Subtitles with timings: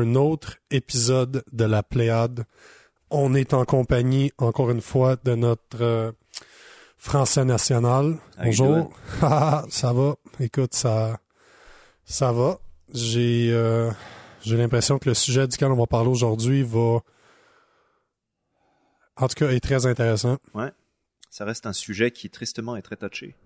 [0.00, 2.44] Un autre épisode de la Pléiade.
[3.10, 6.12] On est en compagnie, encore une fois, de notre euh,
[6.96, 8.16] français national.
[8.42, 8.90] Bonjour.
[9.22, 10.14] Ah, ça va?
[10.38, 11.20] Écoute, ça,
[12.06, 12.60] ça va.
[12.94, 13.90] J'ai, euh,
[14.40, 17.00] j'ai l'impression que le sujet duquel on va parler aujourd'hui va,
[19.16, 20.38] en tout cas, est très intéressant.
[20.54, 20.72] Ouais.
[21.28, 23.36] Ça reste un sujet qui, tristement, est très touché.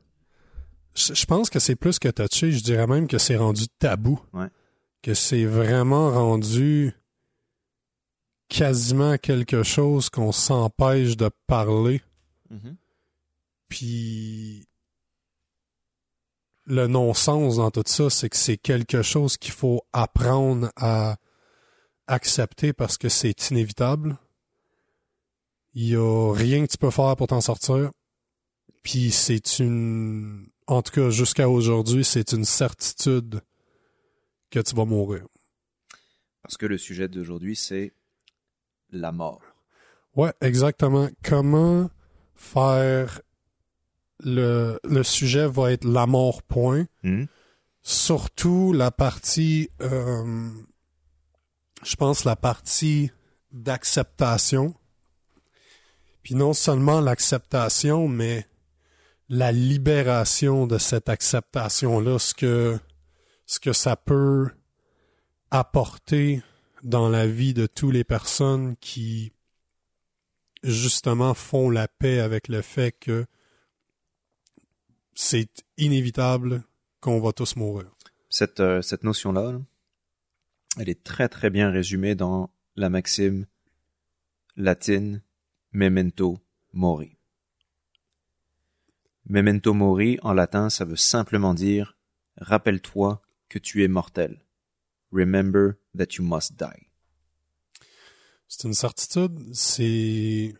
[0.94, 2.52] Je, je pense que c'est plus que touché.
[2.52, 4.20] Je dirais même que c'est rendu tabou.
[4.32, 4.46] Ouais.
[5.04, 6.94] Que c'est vraiment rendu
[8.48, 12.00] quasiment quelque chose qu'on s'empêche de parler.
[12.48, 12.76] Mhm.
[13.68, 14.66] Puis
[16.64, 21.18] le non-sens dans tout ça, c'est que c'est quelque chose qu'il faut apprendre à
[22.06, 24.16] accepter parce que c'est inévitable.
[25.74, 27.90] Il y a rien que tu peux faire pour t'en sortir.
[28.82, 33.42] Puis c'est une, en tout cas jusqu'à aujourd'hui, c'est une certitude
[34.50, 35.26] que tu vas mourir.
[36.42, 37.92] Parce que le sujet d'aujourd'hui, c'est
[38.90, 39.42] la mort.
[40.14, 41.08] Ouais, exactement.
[41.22, 41.90] Comment
[42.34, 43.20] faire
[44.20, 46.86] le, le sujet va être la mort point.
[47.02, 47.26] Mhm.
[47.82, 50.50] Surtout la partie, euh,
[51.82, 53.10] je pense la partie
[53.52, 54.74] d'acceptation.
[56.22, 58.46] Puis non seulement l'acceptation, mais
[59.28, 62.78] la libération de cette acceptation-là, ce que,
[63.46, 64.50] ce que ça peut
[65.50, 66.42] apporter
[66.82, 69.32] dans la vie de toutes les personnes qui
[70.62, 73.26] justement font la paix avec le fait que
[75.14, 76.64] c'est inévitable
[77.00, 77.90] qu'on va tous mourir.
[78.28, 79.60] Cette, euh, cette notion-là, là,
[80.78, 83.46] elle est très très bien résumée dans la maxime
[84.56, 85.22] latine
[85.72, 86.38] memento
[86.72, 87.16] mori.
[89.26, 91.96] Memento mori en latin, ça veut simplement dire
[92.38, 93.22] rappelle-toi
[93.58, 94.42] tu es mortel.
[95.12, 96.88] Remember that you must die.
[98.48, 99.38] C'est une certitude.
[99.52, 100.54] C'est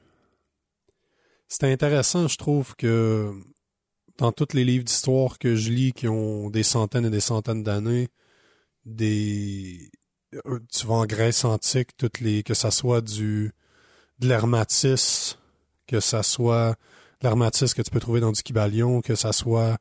[1.49, 3.33] c'est intéressant, je trouve que
[4.19, 7.63] dans tous les livres d'histoire que je lis qui ont des centaines et des centaines
[7.63, 8.09] d'années,
[8.85, 9.91] des
[10.47, 13.53] euh, tu vas en Grèce antique, toutes les que ça soit du
[14.19, 15.39] de l'hermatisme,
[15.87, 16.77] que ça soit
[17.23, 19.79] l'hermatisme que tu peux trouver dans du Kybalion, que ça soit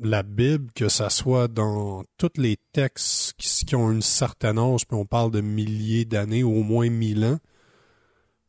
[0.00, 4.86] la Bible, que ça soit dans tous les textes qui, qui ont une certaine âge,
[4.86, 7.38] puis on parle de milliers d'années, au moins mille ans.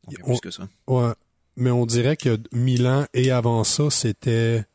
[0.07, 0.67] Ok, On- plus que ça.
[0.87, 1.13] Ouais,
[1.55, 4.65] mais on dirait que mille ans et avant ça, c'était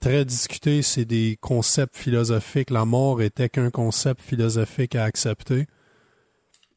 [0.00, 0.82] très discuté.
[0.82, 2.70] C'est des concepts philosophiques.
[2.70, 5.66] La mort était qu'un concept philosophique à accepter.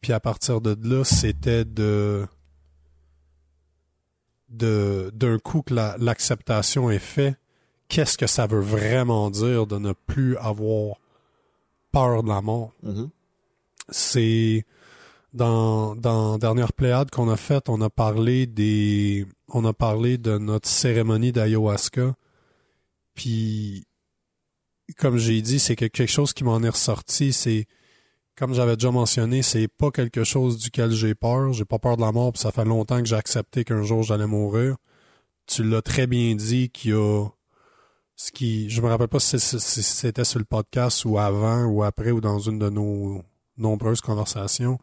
[0.01, 2.25] Puis à partir de là, c'était de
[4.49, 7.35] de d'un coup que la- l'acceptation est faite.
[7.89, 10.97] Qu'est-ce que ça veut vraiment dire de ne plus avoir
[11.91, 12.73] peur de la mort?
[12.83, 13.09] Mhm.
[13.89, 14.65] c'est
[15.33, 20.37] dans dans dernière pléiade qu'on a faite, on a parlé des on a parlé de
[20.37, 22.15] notre cérémonie d'ayahuasca.
[23.13, 23.85] Puis
[24.97, 27.67] comme j'ai dit, c'est que quelque chose qui m'en est ressorti, c'est
[28.37, 31.53] comme j'avais déjà mentionné, c'est pas quelque chose duquel j'ai peur.
[31.53, 34.03] J'ai pas peur de la mort, puis ça fait longtemps que j'ai accepté qu'un jour
[34.03, 34.77] j'allais mourir.
[35.47, 37.25] Tu l'as très bien dit qu'il y a
[38.17, 42.11] ce qui je me rappelle pas si c'était sur le podcast ou avant ou après
[42.11, 43.23] ou dans une de nos
[43.57, 44.77] nombreuses conversations.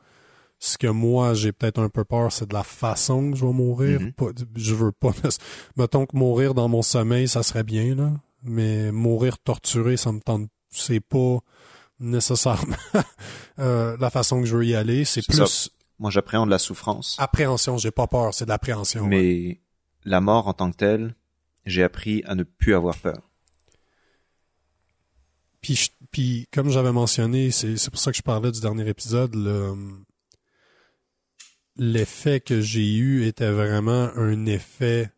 [0.61, 3.53] Ce que moi, j'ai peut-être un peu peur, c'est de la façon que je vais
[3.53, 4.00] mourir.
[4.00, 4.12] Mhm.
[4.12, 5.11] Pas- je veux pas.
[5.77, 8.12] Mettons que mourir dans mon sommeil, ça serait bien, là.
[8.45, 10.49] Mais mourir torturé, ça me tente.
[10.71, 11.39] C'est pas
[11.99, 12.77] nécessairement
[13.59, 15.05] euh, la façon que je veux y aller.
[15.05, 17.77] C'est plus Moi, j'appréhende la souffrance, appréhension.
[17.77, 19.03] J'ai pas peur, c'est de l'appréhension.
[19.03, 19.09] ouais.
[19.09, 19.61] mais
[20.05, 21.15] la mort en tant que telle,
[21.67, 23.31] j'ai appris à ne plus avoir peur.
[25.61, 29.75] Puis, puis comme j'avais mentionné, c'est pour ça que je parlais du dernier épisode, le
[31.77, 35.11] l'effet que j'ai eu était vraiment un effet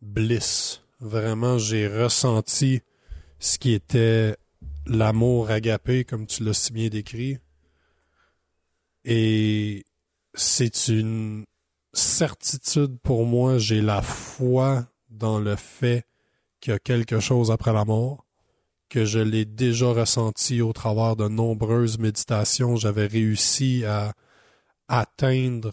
[0.00, 0.82] bliss.
[1.00, 2.80] Vraiment, j'ai ressenti
[3.38, 4.36] ce qui était
[4.86, 7.38] l'amour agapé, comme tu l'as si bien décrit.
[9.04, 9.84] Et
[10.34, 11.44] c'est une
[11.92, 16.04] certitude pour moi, j'ai la foi dans le fait
[16.60, 18.26] qu'il y a quelque chose après la mort
[18.92, 22.76] que je l'ai déjà ressenti au travers de nombreuses méditations.
[22.76, 24.12] J'avais réussi à
[24.86, 25.72] atteindre,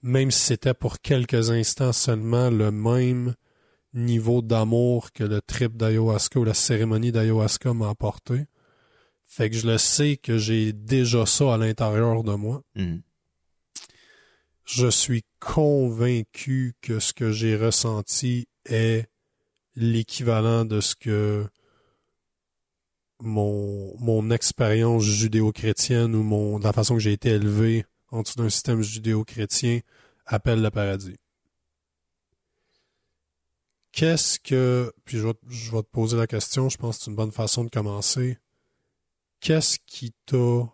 [0.00, 3.34] même si c'était pour quelques instants seulement, le même
[3.94, 8.44] niveau d'amour que le trip d'ayahuasca ou la cérémonie d'ayahuasca m'a apporté.
[9.26, 12.62] Fait que je le sais que j'ai déjà ça à l'intérieur de moi.
[12.76, 13.02] Mhm.
[14.66, 19.08] Je suis convaincu que ce que j'ai ressenti est
[19.76, 21.46] l'équivalent de ce que
[23.20, 28.48] mon, mon expérience judéo-chrétienne ou mon, la façon que j'ai été élevé en dessous d'un
[28.48, 29.80] système judéo-chrétien
[30.26, 31.16] appelle le paradis.
[33.92, 37.10] Qu'est-ce que, puis je vais, je vais te poser la question, je pense que c'est
[37.10, 38.36] une bonne façon de commencer.
[39.38, 40.68] Qu'est-ce qui t'a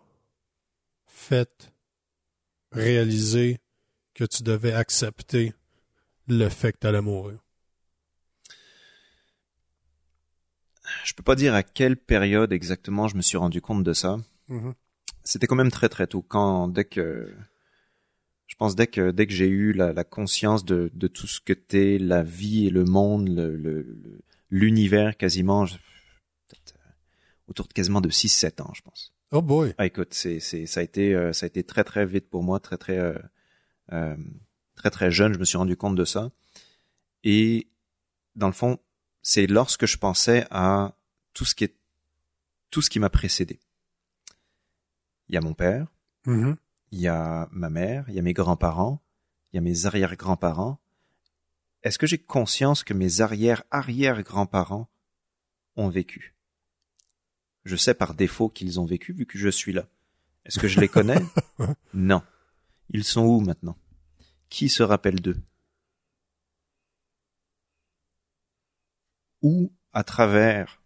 [1.05, 1.71] fait
[2.71, 3.59] réaliser
[4.13, 5.53] que tu devais accepter
[6.27, 7.39] le fait que tu allais mourir?
[11.05, 14.17] Je peux pas dire à quelle période exactement je me suis rendu compte de ça.
[14.49, 14.73] Mhm.
[15.23, 16.21] C'était quand même très très tôt.
[16.21, 17.33] Quand dès que
[18.47, 21.39] je pense dès que dès que j'ai eu la, la conscience de, de tout ce
[21.41, 24.21] que t'es la vie et le monde, le- le- le-
[24.51, 26.89] l'univers quasiment, je- euh,
[27.47, 29.13] autour de quasiment de 6-7 ans, je pense.
[29.31, 29.73] Oh boy.
[29.77, 32.43] Ah, écoute, c'est, c'est, ça a été, euh, ça a été très très vite pour
[32.43, 33.17] moi, très très, euh,
[33.91, 34.15] euh,
[34.75, 35.33] très très jeune.
[35.33, 36.31] Je me suis rendu compte de ça.
[37.23, 37.67] Et
[38.35, 38.79] dans le fond,
[39.21, 40.95] c'est lorsque je pensais à
[41.33, 41.75] tout ce qui est,
[42.69, 43.59] tout ce qui m'a précédé.
[45.29, 45.87] Il y a mon père,
[46.25, 46.55] Mhm.
[46.91, 49.01] il y a ma mère, il y a mes grands-parents,
[49.51, 50.79] il y a mes arrière-grands-parents.
[51.83, 54.89] Est-ce que j'ai conscience que mes arrière-arrière-grands-parents
[55.75, 56.35] ont vécu?
[57.65, 59.87] Je sais par défaut qu'ils ont vécu vu que je suis là.
[60.45, 61.21] Est-ce que je les connais?
[61.93, 62.21] Non.
[62.89, 63.77] Ils sont où maintenant?
[64.49, 65.41] Qui se rappelle d'eux?
[69.41, 70.81] Où, à travers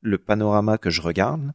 [0.00, 1.52] le panorama que je regarde,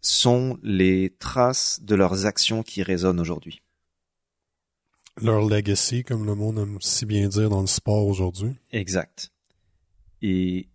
[0.00, 3.62] sont les traces de leurs actions qui résonnent aujourd'hui?
[5.20, 8.54] Leur legacy, comme le monde aime si bien dire dans le sport aujourd'hui.
[8.70, 9.32] Exact.
[10.22, 10.68] Et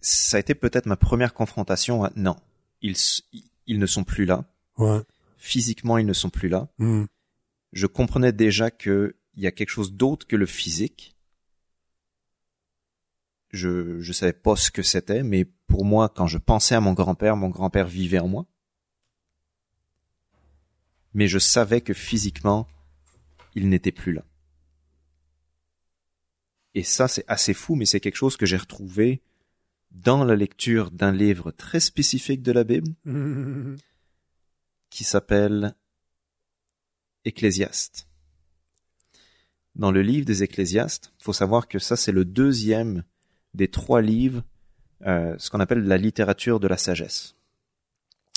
[0.00, 2.36] ça a été peut-être ma première confrontation à non,
[2.80, 2.96] ils,
[3.68, 4.44] ils ne sont plus là.
[4.78, 5.00] Ouais.
[5.36, 6.68] Physiquement, ils ne sont plus là.
[6.78, 7.06] Mhm.
[7.72, 11.14] Je comprenais déjà que il y a quelque chose d'autre que le physique.
[13.50, 16.94] Je je savais pas ce que c'était, mais pour moi, quand je pensais à mon
[16.94, 18.46] grand-père, mon grand-père vivait en moi.
[21.14, 22.66] Mais je savais que physiquement,
[23.54, 24.24] il n'était plus là.
[26.74, 29.22] Et ça, c'est assez fou, mais c'est quelque chose que j'ai retrouvé
[29.90, 32.92] dans la lecture d'un livre très spécifique de la Bible
[34.90, 35.74] qui s'appelle
[37.24, 38.08] Ecclésiaste.
[39.74, 43.04] Dans le livre des Ecclésiastes, il faut savoir que ça, c'est le deuxième
[43.54, 44.42] des trois livres,
[45.06, 47.36] euh, ce qu'on appelle la littérature de la sagesse.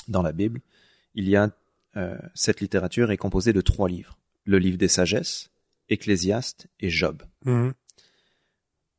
[0.07, 0.61] Dans la Bible,
[1.15, 1.51] il y a
[1.97, 5.51] euh, cette littérature est composée de trois livres le livre des sagesses,
[5.89, 7.23] Ecclésiaste et Job.
[7.45, 7.73] Mhm.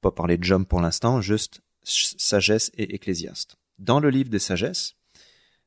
[0.00, 3.56] Pas parler de Job pour l'instant, juste sagesse et Ecclésiaste.
[3.78, 4.94] Dans le livre des sagesses,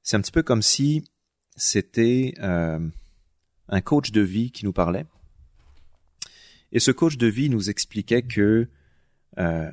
[0.04, 1.04] c'est un petit peu comme si
[1.56, 2.80] c'était euh,
[3.70, 5.06] un coach de vie qui nous parlait.
[6.72, 8.68] Et ce coach de vie nous expliquait que
[9.38, 9.72] euh,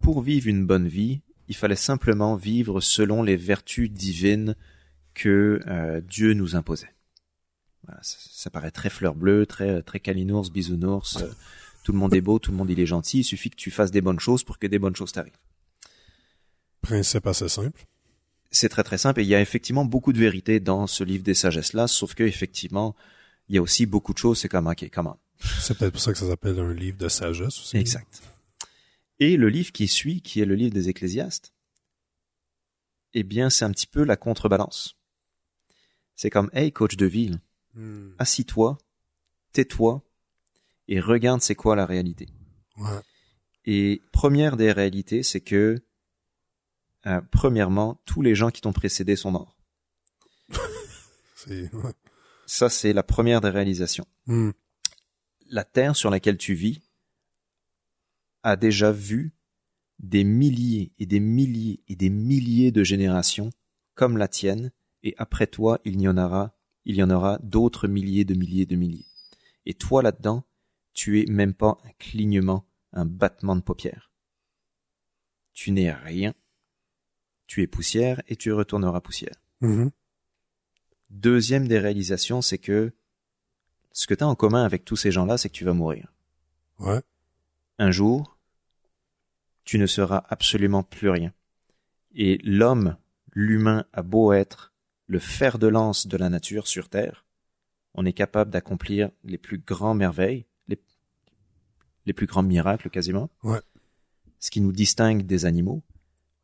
[0.00, 4.54] pour vivre une bonne vie, il fallait simplement vivre selon les vertus divines
[5.14, 6.94] que euh, Dieu nous imposait.
[7.84, 11.24] Voilà, ça, paraît très fleur bleue, très très calinours, bisounours.
[11.82, 13.20] Tout le monde est beau, tout le monde il est gentil.
[13.20, 15.38] Il suffit que tu fasses des bonnes choses pour que des bonnes choses t'arrivent.
[16.82, 17.84] Principe assez simple.
[18.50, 21.22] C'est très très simple et il y a effectivement beaucoup de vérité dans ce livre
[21.22, 22.96] des sagesses là, sauf que effectivement
[23.48, 24.38] il y a aussi beaucoup de choses.
[24.40, 25.18] C'est comme ok, comment
[25.60, 27.76] C'est peut-être pour ça que ça s'appelle un livre de sagesse aussi.
[27.76, 28.22] Exact.
[29.18, 31.52] Et le livre qui suit, qui est le livre des Ecclésiastes,
[33.12, 34.96] eh bien, c'est un petit peu la contrebalance.
[36.16, 37.40] C'est comme, hey, coach de ville,
[37.74, 38.14] Mhm.
[38.18, 38.78] assis-toi,
[39.52, 40.02] tais-toi,
[40.90, 42.28] et regarde c'est quoi la réalité.
[42.76, 43.00] Ouais.
[43.64, 45.82] Et première des réalités, c'est que,
[47.06, 49.56] euh, premièrement, tous les gens qui t'ont précédé sont morts.
[51.48, 51.94] Ouais.
[52.44, 54.04] Ça, c'est la première des réalisations.
[54.26, 54.52] Mhm.
[55.48, 56.82] la terre sur laquelle tu vis
[58.42, 59.32] a déjà vu
[59.98, 63.48] des milliers et des milliers et des milliers de générations
[63.94, 64.70] comme la tienne,
[65.02, 66.54] et après toi, il y en aura,
[66.84, 69.06] il y en aura d'autres milliers de milliers de milliers.
[69.64, 70.44] Et toi là-dedans,
[70.92, 74.10] tu es même pas un clignement, un battement de paupières.
[75.52, 76.34] Tu n'es rien.
[77.46, 79.34] Tu es poussière et tu retourneras poussière.
[79.60, 79.90] Mhm.
[81.10, 82.92] Deuxième des réalisations, c'est que
[83.92, 86.12] ce que tu as en commun avec tous ces gens-là, c'est que tu vas mourir.
[86.78, 87.02] Ouais.
[87.78, 88.38] Un jour,
[89.64, 91.32] tu ne seras absolument plus rien.
[92.14, 92.96] Et l'homme,
[93.32, 94.72] l'humain, a beau être
[95.06, 97.24] le fer de lance de la nature sur Terre,
[97.94, 100.46] on est capable d'accomplir les plus grands merveilles,
[102.06, 103.30] les, plus grands miracles quasiment.
[103.42, 103.60] Ouais.
[104.38, 105.82] Ce qui nous distingue des animaux.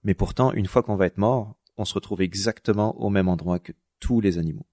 [0.03, 3.59] Mais pourtant, une fois qu'on va être mort, on se retrouve exactement au même endroit
[3.59, 4.67] que tous les animaux.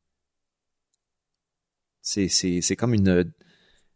[2.01, 3.31] C'est, c'est, c'est comme une,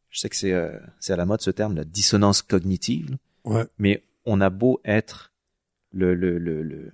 [0.09, 3.65] je sais que c'est, euh, c'est à la mode ce terme, la dissonance cognitive, Ouais.
[3.77, 5.33] mais on a beau être
[5.91, 6.91] le, le, le, le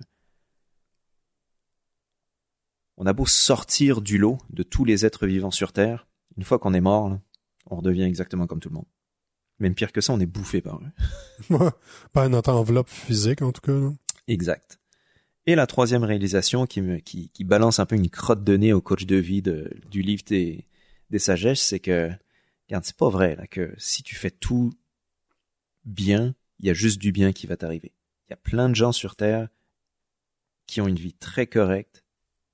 [2.96, 6.58] on a beau sortir du lot de tous les êtres vivants sur Terre, une fois
[6.58, 7.20] qu'on est mort, là,
[7.66, 8.86] on redevient exactement comme tout le monde.
[9.60, 11.70] Même pire que ça, on est bouffé par eux.
[12.12, 13.72] Pas notre enveloppe physique, en tout cas.
[13.72, 13.92] là.
[14.26, 14.78] Exact.
[15.46, 18.72] Et la troisième réalisation qui, me, qui, qui balance un peu une crotte de nez
[18.72, 20.66] au coach de vie de- du livre des,
[21.10, 22.10] des sagesses, c'est que,
[22.68, 24.72] regarde, c'est pas vrai, là, que si tu fais tout
[25.84, 27.92] bien, il y a juste du bien qui va t'arriver.
[28.26, 29.48] Il y a plein de gens sur Terre
[30.66, 32.04] qui ont une vie très correcte,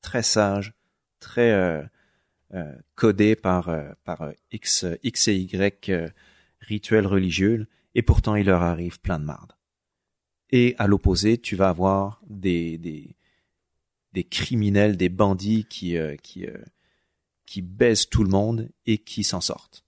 [0.02, 0.75] très sage,
[1.21, 1.83] très euh,
[2.54, 5.92] euh, codée par, euh, par euh, X, X et Y
[6.61, 9.52] rituels religieux, et pourtant il leur arrive plein de marde.
[10.50, 13.17] Et à l'opposé, tu vas avoir des, des,
[14.12, 16.59] des criminels, des bandits qui, euh, qui, euh,
[17.47, 19.85] qui baisent tout le monde et qui s'en sortent.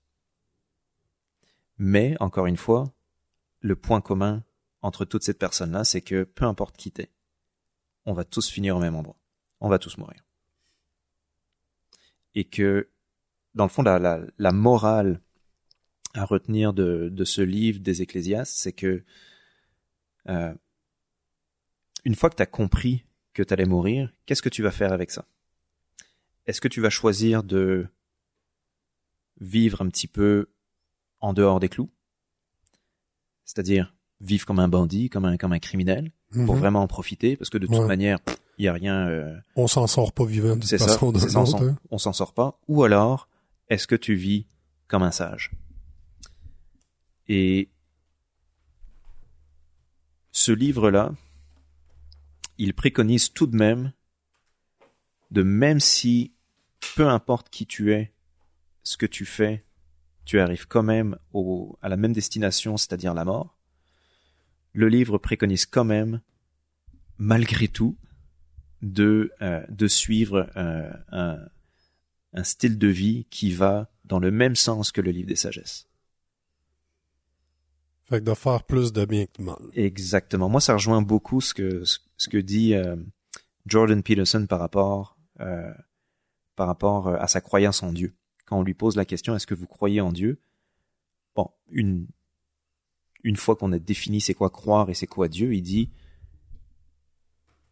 [1.78, 2.92] Mais, encore une fois,
[3.60, 4.44] le point commun
[4.82, 7.10] entre toutes ces personnes-là, c'est que peu importe qui t'es,
[8.04, 9.18] on va tous finir au même endroit.
[9.60, 10.24] On va tous mourir.
[12.34, 12.88] Et que,
[13.54, 15.20] dans le fond, la, la, la morale
[16.14, 19.02] à retenir de, de ce livre des Ecclésiastes, c'est que
[20.28, 20.54] euh,
[22.04, 23.04] une fois que tu as compris
[23.34, 25.24] que tu allais mourir, qu'est-ce que tu vas faire avec ça?
[26.46, 27.86] Est-ce que tu vas choisir de
[29.40, 30.48] vivre un petit peu
[31.20, 31.90] en dehors des clous?
[33.44, 36.12] C'est-à-dire vivre comme un bandit, comme un, comme un criminel,
[36.46, 36.60] pour Mhm.
[36.60, 37.86] vraiment en profiter, parce que de toute Ouais.
[37.86, 38.18] manière,
[38.58, 39.08] il y a rien...
[39.08, 41.50] euh, On s'en sort pas vivant c'est ça, façon ça, on autre.
[41.50, 41.78] s'en- hein.
[41.90, 42.58] on s'en sort pas.
[42.68, 43.28] Ou alors,
[43.68, 44.46] est-ce que tu vis
[44.88, 45.50] comme un sage?
[47.34, 47.70] Et
[50.32, 51.14] ce livre-là,
[52.58, 53.94] il préconise tout de même
[55.30, 56.34] de même si,
[56.94, 58.12] peu importe qui tu es,
[58.82, 59.64] ce que tu fais,
[60.26, 61.16] tu arrives quand même
[61.80, 63.56] à la même destination, c'est-à-dire la mort.
[64.74, 66.20] Le livre préconise quand même,
[67.16, 67.96] malgré tout,
[68.82, 71.38] de, euh, suivre euh, un,
[72.34, 75.88] un style de vie qui va dans le même sens que le livre des sagesses.
[78.12, 79.56] Fait que de faire plus de bien que de mal.
[79.72, 80.50] Exactement.
[80.50, 82.94] Moi, ça rejoint beaucoup ce que ce, que dit euh,
[83.64, 85.72] Jordan Peterson par rapport euh,
[86.54, 88.14] par rapport euh, à sa croyance en Dieu.
[88.44, 90.42] Quand on lui pose la question est-ce que vous croyez en Dieu?
[91.34, 92.06] Bon, une
[93.22, 95.88] une fois qu'on a défini c'est quoi croire et c'est quoi Dieu, il dit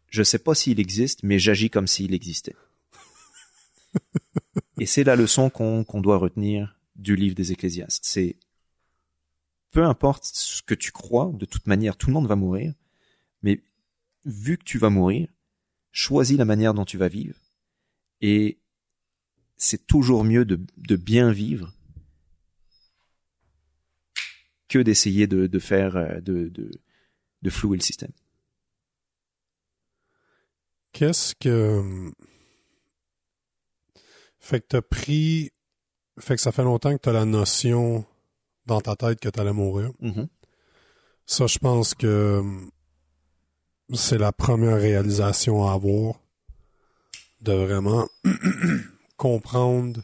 [0.07, 2.55] je sais pas s'il existe, mais j'agis comme s'il existait.
[4.79, 8.03] et c'est la leçon qu'on qu'on doit retenir du livre des Ecclésiastes.
[8.03, 8.37] C'est
[9.71, 12.73] peu importe ce que tu crois, de toute manière, tout le monde va mourir,
[13.41, 13.63] mais
[14.25, 15.29] vu que tu vas mourir,
[15.91, 17.37] choisis la manière dont tu vas vivre.
[18.19, 18.59] Et
[19.57, 21.73] c'est toujours mieux de, bien vivre
[24.67, 26.71] que d'essayer de, faire, euh, de, de,
[27.41, 28.11] de flouer le système.
[30.93, 32.11] Qu'est-ce que.
[34.39, 35.51] Fait que t'as pris.
[36.19, 38.05] Fait que ça fait longtemps que t'as la notion
[38.65, 39.91] dans ta tête que t'allais mourir.
[39.99, 40.27] Mhm.
[41.25, 42.71] Ça, je pense que hum,
[43.93, 46.15] c'est la première réalisation à avoir
[47.41, 48.07] de vraiment
[49.17, 50.01] comprendre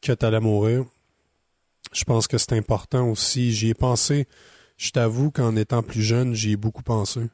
[0.00, 0.84] que t'allais mourir.
[1.92, 3.52] Je pense que c'est important aussi.
[3.52, 4.26] J'y ai pensé.
[4.76, 7.28] Je t'avoue qu'en étant plus jeune, j'y ai beaucoup pensé.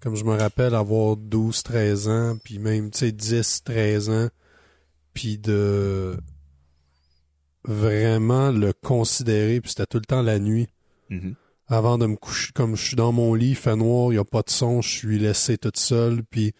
[0.00, 4.28] Comme je me rappelle avoir 12, 13 ans, puis même, tu sais, 10, 13 ans,
[5.12, 6.18] puis de
[7.64, 10.68] vraiment le considérer, puis c'était tout le temps la nuit
[11.10, 11.34] Mhm.
[11.66, 14.18] avant de me coucher, comme je suis dans mon lit, il fait noir, il n'y
[14.20, 16.52] a pas de son, je suis laissé toute seule, puis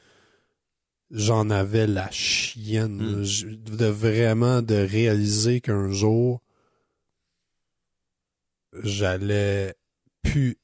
[1.10, 3.20] j'en avais la chienne.
[3.20, 3.24] Mm.
[3.24, 6.40] Je- De vraiment de réaliser qu'un jour,
[8.82, 9.74] j'allais
[10.22, 10.56] plus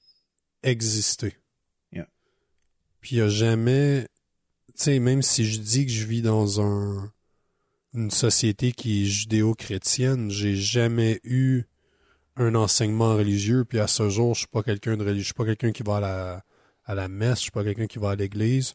[0.62, 1.36] exister.
[1.92, 2.08] Yeah.
[3.00, 4.06] Puis il n'y a jamais,
[4.68, 7.12] tu sais, même si je dis que je vis dans un
[7.96, 11.62] une société qui est judéo-chrétienne, j'ai jamais eu
[12.36, 15.34] un enseignement religieux, puis à ce jour, je suis pas quelqu'un de religieux, je suis
[15.34, 16.44] pas quelqu'un qui va à la,
[16.84, 18.74] à la messe, je suis pas quelqu'un qui va à l'église.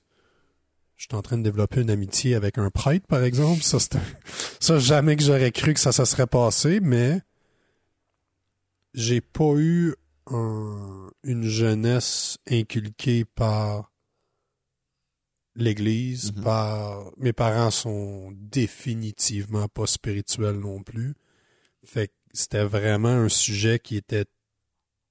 [0.97, 3.63] Je suis en train de développer une amitié avec un prêtre, par exemple.
[3.63, 3.77] Ça,
[4.59, 7.21] ça jamais que j'aurais cru que ça, ça serait passé, mais
[8.93, 9.95] j'ai pas eu
[10.27, 13.90] un- une jeunesse inculquée par
[15.55, 16.43] l'église, Mhm.
[16.43, 21.13] par mes parents sont définitivement pas spirituels non plus.
[21.83, 24.25] Fait que c'était vraiment un sujet qui était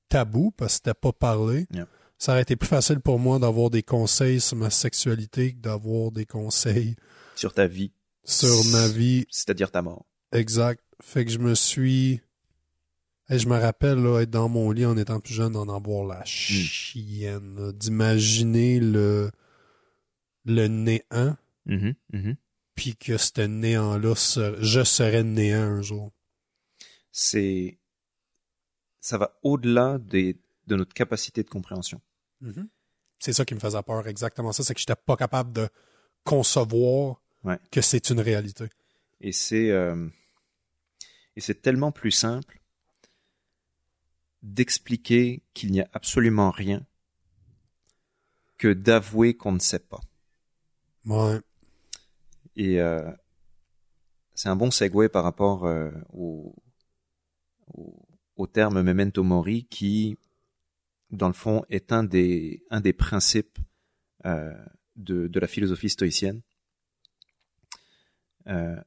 [0.08, 1.66] tabou parce que c'était pas parlé.
[1.72, 1.86] Yeah.
[2.18, 6.10] Ça aurait été plus facile pour moi d'avoir des conseils sur ma sexualité que d'avoir
[6.12, 6.94] des conseils
[7.34, 7.92] Sur ta vie,
[8.24, 10.04] sur ma vie c'est-à-dire ta mort.
[10.32, 10.82] exact.
[11.02, 12.20] Fait que je me suis
[13.28, 16.04] Hey, je me rappelle là, être dans mon lit en étant plus jeune, d'en avoir
[16.04, 19.30] la chienne, là, d'imaginer le
[20.44, 22.36] le néant, Mhm, mhm.
[22.74, 24.14] puis que ce néant-là,
[24.60, 26.10] je serais néant un jour.
[27.12, 27.78] C'est,
[29.00, 32.00] ça va au-delà des, de notre capacité de compréhension.
[33.18, 35.68] C'est ça qui me faisait peur, exactement ça, c'est que j'étais pas capable de
[36.24, 37.58] concevoir Ouais.
[37.70, 38.66] que c'est une réalité.
[39.20, 40.08] Et c'est, euh,
[41.36, 42.60] et c'est tellement plus simple
[44.42, 46.86] d'expliquer qu'il n'y a absolument rien
[48.58, 50.00] que d'avouer qu'on ne sait pas.
[52.56, 53.10] Et euh,
[54.34, 56.54] c'est un bon segue par rapport euh, au,
[57.74, 60.16] au, au terme memento mori qui,
[61.10, 63.58] dans le fond, est un des, un des principes
[64.24, 64.52] euh,
[64.96, 66.42] de, de la philosophie stoïcienne.
[68.46, 68.80] Euh,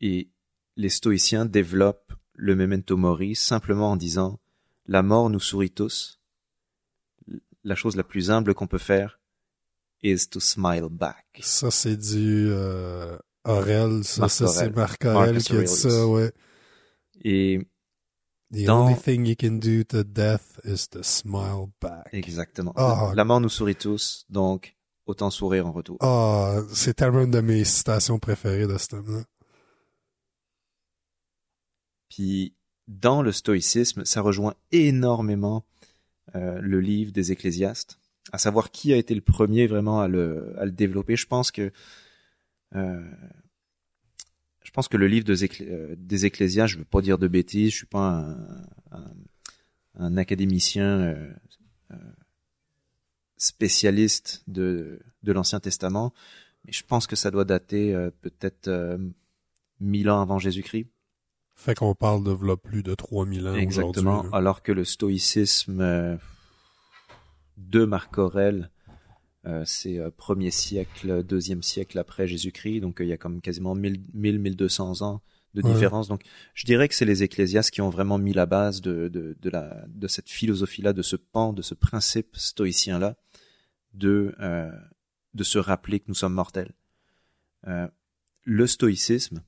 [0.00, 0.30] et
[0.76, 4.40] les stoïciens développent le memento mori simplement en disant
[4.86, 6.20] la mort nous sourit tous.
[7.64, 9.18] La chose la plus humble qu'on peut faire
[10.02, 11.26] is to smile back.
[11.40, 14.70] Ça, c'est du euh, Aurel, ça, ça c'est.
[14.74, 16.32] Marc Marcus qui a dit ça, ouais.
[17.22, 17.60] Et
[18.52, 22.08] The Dans- only thing you can do to death is to smile back.
[22.12, 22.72] Exactement.
[22.76, 23.12] Ah.
[23.16, 24.76] La mort nous sourit tous, donc
[25.06, 25.96] autant sourire en retour.
[26.00, 29.24] Ah, c'est tellement une de mes citations préférées de ce thème-là.
[32.08, 32.54] Puis
[32.86, 35.64] dans le stoïcisme, ça rejoint énormément
[36.34, 37.98] euh, le livre des Ecclésiastes,
[38.32, 41.16] à savoir qui a été le premier vraiment à le, à le développer.
[41.16, 41.72] Je pense que
[42.74, 43.10] euh,
[44.62, 47.70] je pense que le livre des, euh, des Ecclésiastes, je veux pas dire de bêtises,
[47.70, 48.32] je suis pas un,
[48.90, 49.12] un,
[49.94, 51.32] un académicien euh,
[51.92, 51.96] euh,
[53.36, 56.12] spécialiste de, de l'Ancien Testament,
[56.64, 58.98] mais je pense que ça doit dater euh, peut-être euh,
[59.80, 60.88] 1000 ans avant Jésus-Christ.
[61.54, 64.10] Fait qu'on parle de plus de 3000 ans Exactement.
[64.10, 64.30] aujourd'hui.
[64.34, 66.16] Alors que le stoïcisme euh,
[67.56, 68.70] de Marc Aurèle,
[69.46, 73.40] euh, c'est euh, premier siècle, deuxième siècle après Jésus-Christ, donc euh, il y a comme
[73.40, 75.22] quasiment 1000, 1000 1200 ans
[75.54, 75.72] de Ouais.
[75.72, 76.08] différence.
[76.08, 76.22] Donc
[76.54, 79.50] je dirais que c'est les ecclésiastes qui ont vraiment mis la base de, de, de,
[79.50, 83.16] la, de cette philosophie-là, de ce pan, de ce principe stoïcien-là,
[83.94, 84.70] de, euh,
[85.34, 86.72] de se rappeler que nous sommes mortels.
[87.68, 87.88] Euh,
[88.44, 89.42] le stoïcisme,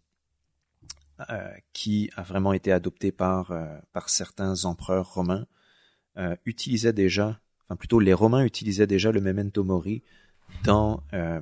[1.31, 5.47] euh, qui a vraiment été adopté par, euh, par certains empereurs romains,
[6.16, 10.03] euh, utilisait déjà, enfin plutôt les Romains utilisaient déjà le memento mori
[10.65, 11.41] dans, euh,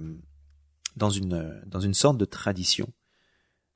[1.00, 2.88] une, sorte de tradition.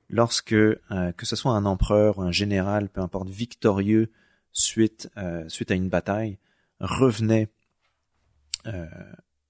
[0.09, 0.77] Lorsque, euh,
[1.15, 4.11] que ce soit un empereur, un général, peu importe, victorieux
[4.51, 6.37] suite, euh, suite à une bataille,
[6.79, 7.49] revenait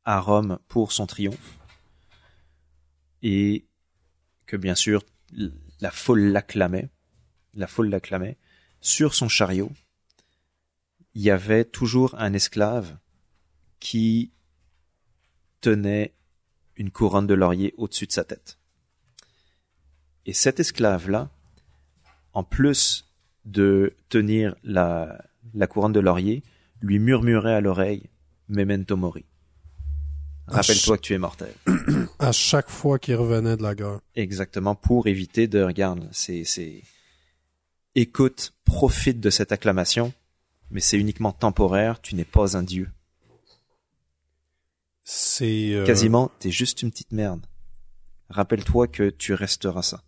[0.06, 1.60] à Rome pour son triomphe,
[3.22, 3.66] et
[4.46, 5.04] que bien sûr
[5.82, 6.90] la foule l'acclamait,
[7.54, 8.38] la foule l'acclamait,
[8.80, 9.72] sur son chariot,
[11.14, 12.98] il y avait toujours un esclave
[13.80, 14.32] qui
[15.60, 16.14] tenait
[16.76, 18.58] une couronne de laurier au-dessus de sa tête.
[20.26, 21.30] Et cet esclave-là,
[22.34, 23.10] en plus
[23.46, 26.44] de tenir la, la couronne de laurier,
[26.82, 28.10] lui murmurait à l'oreille
[28.48, 29.26] Memento mori.
[30.48, 31.54] Rappelle-toi que tu es mortel.
[32.20, 34.02] À chaque fois qu'il revenait de la guerre.
[34.16, 36.84] Exactement, pour éviter de, regarde, c'est, c'est,
[37.96, 40.14] écoute, profite de cette acclamation,
[40.72, 42.90] mais c'est uniquement temporaire, tu n'es pas un dieu.
[45.04, 47.46] C'est euh, Quasiment, t'es juste une petite merde.
[48.30, 50.04] Rappelle-toi que tu resteras ça.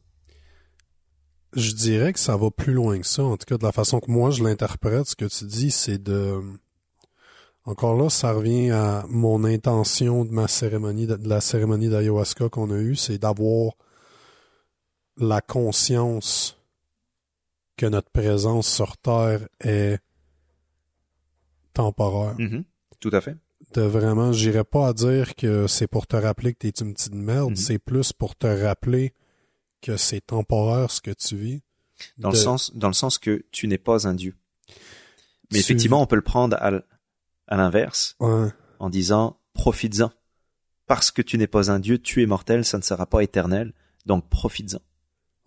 [1.53, 3.23] Je dirais que ça va plus loin que ça.
[3.23, 6.01] En tout cas, de la façon que moi je l'interprète, ce que tu dis, c'est
[6.01, 6.41] de.
[7.65, 12.49] Encore là, ça revient à mon intention de ma cérémonie, de de la cérémonie d'ayahuasca
[12.49, 13.73] qu'on a eue, c'est d'avoir
[15.17, 16.57] la conscience
[17.77, 19.99] que notre présence sur Terre est
[21.73, 22.35] temporaire.
[22.39, 22.63] Mhm,
[22.99, 23.35] Tout à fait.
[23.73, 27.15] De vraiment, j'irais pas à dire que c'est pour te rappeler que t'es une petite
[27.15, 27.55] merde, Mhm.
[27.55, 29.13] c'est plus pour te rappeler
[29.81, 31.61] que c'est temporaire ce que tu vis.
[32.17, 34.35] Dans De- le sens, dans le sens que tu n'es pas un dieu.
[34.69, 34.75] Mais
[35.51, 36.71] Tu- effectivement, on peut le prendre à,
[37.57, 38.49] l'inverse, Ouais.
[38.79, 40.11] en disant, profites-en.
[40.87, 43.73] Parce que tu n'es pas un dieu, tu es mortel, ça ne sera pas éternel,
[44.05, 44.79] donc profites-en.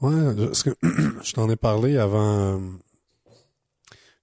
[0.06, 0.70] Ouais, parce que
[1.22, 2.60] je t'en ai parlé avant.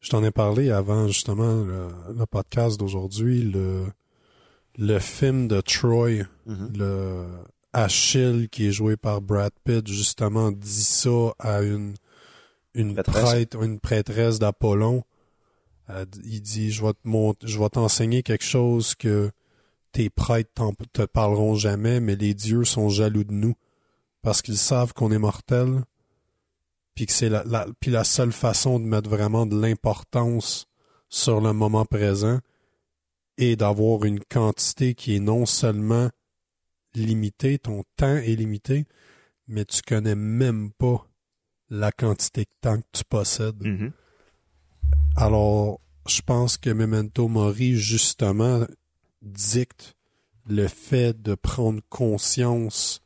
[0.03, 3.85] Je t'en ai parlé avant justement le, le podcast d'aujourd'hui, le
[4.77, 6.73] le film de Troy, Mhm.
[6.77, 7.25] le
[7.73, 11.93] Achille qui est joué par Brad Pitt, justement dit ça à une
[12.75, 13.23] une Prêtresse.
[13.23, 15.03] prêtre, une prêtresse d'Apollon.
[16.25, 19.31] Il dit je vais te mont- je vais t'enseigner quelque chose que
[19.91, 20.49] tes prêtres
[20.91, 23.53] te parleront jamais, mais les dieux sont jaloux de nous
[24.23, 25.83] parce qu'ils savent qu'on est mortels
[26.95, 30.67] puis que c'est la, la, puis la seule façon de mettre vraiment de l'importance
[31.09, 32.39] sur le moment présent
[33.37, 36.09] et d'avoir une quantité qui est non seulement
[36.93, 38.85] limitée, ton temps est limité,
[39.47, 41.07] mais tu connais même pas
[41.69, 43.63] la quantité de temps que tu possèdes.
[43.63, 43.91] Mhm.
[45.15, 48.65] Alors, je pense que Memento Mori, justement,
[49.21, 49.95] dicte
[50.47, 53.01] le fait de prendre conscience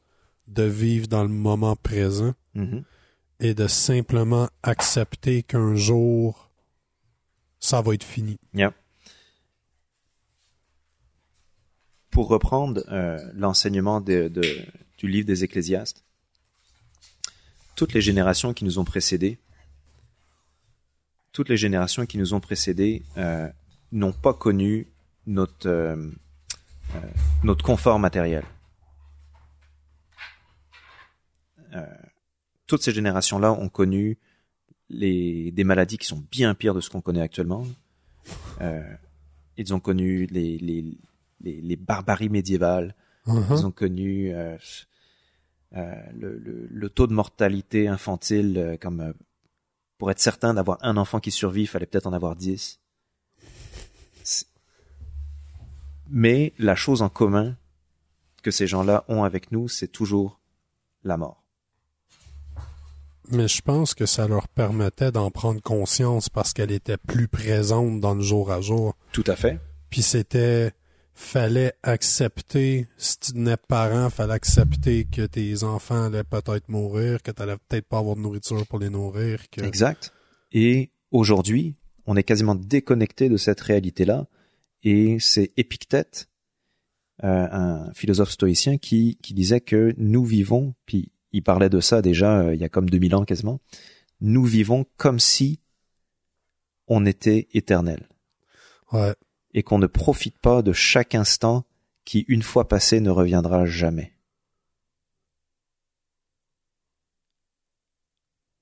[0.47, 2.83] de vivre dans le moment présent Mhm.
[3.39, 6.49] Et de simplement accepter qu'un jour,
[7.59, 8.39] ça va être fini.
[12.09, 14.31] Pour reprendre euh, l'enseignement du
[15.03, 16.03] livre des Ecclésiastes,
[17.75, 19.37] toutes les générations qui nous ont précédés,
[21.31, 23.47] toutes les générations qui nous ont précédés euh,
[23.91, 24.87] n'ont pas connu
[25.27, 25.95] notre euh,
[27.43, 28.43] notre confort matériel.
[32.67, 34.17] Toutes ces générations-là ont connu
[34.89, 37.65] les, des maladies qui sont bien pires de ce qu'on connaît actuellement.
[38.61, 38.83] Euh,
[39.57, 40.97] ils ont connu les, les,
[41.41, 42.93] les, les barbaries médiévales.
[43.25, 44.57] Ils ont connu euh,
[45.75, 49.13] euh, le, le, le taux de mortalité infantile euh, comme euh,
[49.97, 52.79] pour être certain d'avoir un enfant qui survit, il fallait peut-être en avoir dix.
[56.09, 57.57] Mais la chose en commun
[58.43, 60.39] que ces gens-là ont avec nous, c'est toujours
[61.03, 61.43] la mort.
[63.31, 67.99] Mais je pense que ça leur permettait d'en prendre conscience parce qu'elle était plus présente
[67.99, 68.95] dans le jour à jour.
[69.11, 69.59] Tout à fait.
[69.89, 70.71] Puis c'était
[71.17, 77.31] fallait accepter si tu n'es parent, fallait accepter que tes enfants allaient peut-être mourir, que
[77.31, 80.13] tu allais peut-être pas avoir de nourriture pour les nourrir, que Exact.
[80.51, 84.27] Et aujourd'hui, on est quasiment déconnecté de cette réalité-là.
[84.83, 86.29] Et c'est Épictète,
[87.23, 92.01] euh, un philosophe stoïcien, qui, qui disait que nous vivons, puis il parlait de ça
[92.01, 93.59] déjà euh, il y a comme 2000 ans quasiment,
[94.21, 95.59] nous vivons comme si
[96.87, 98.07] on était éternel
[98.91, 99.13] ouais,
[99.53, 101.65] et qu'on ne profite pas de chaque instant
[102.05, 104.13] qui, une fois passé, ne reviendra jamais.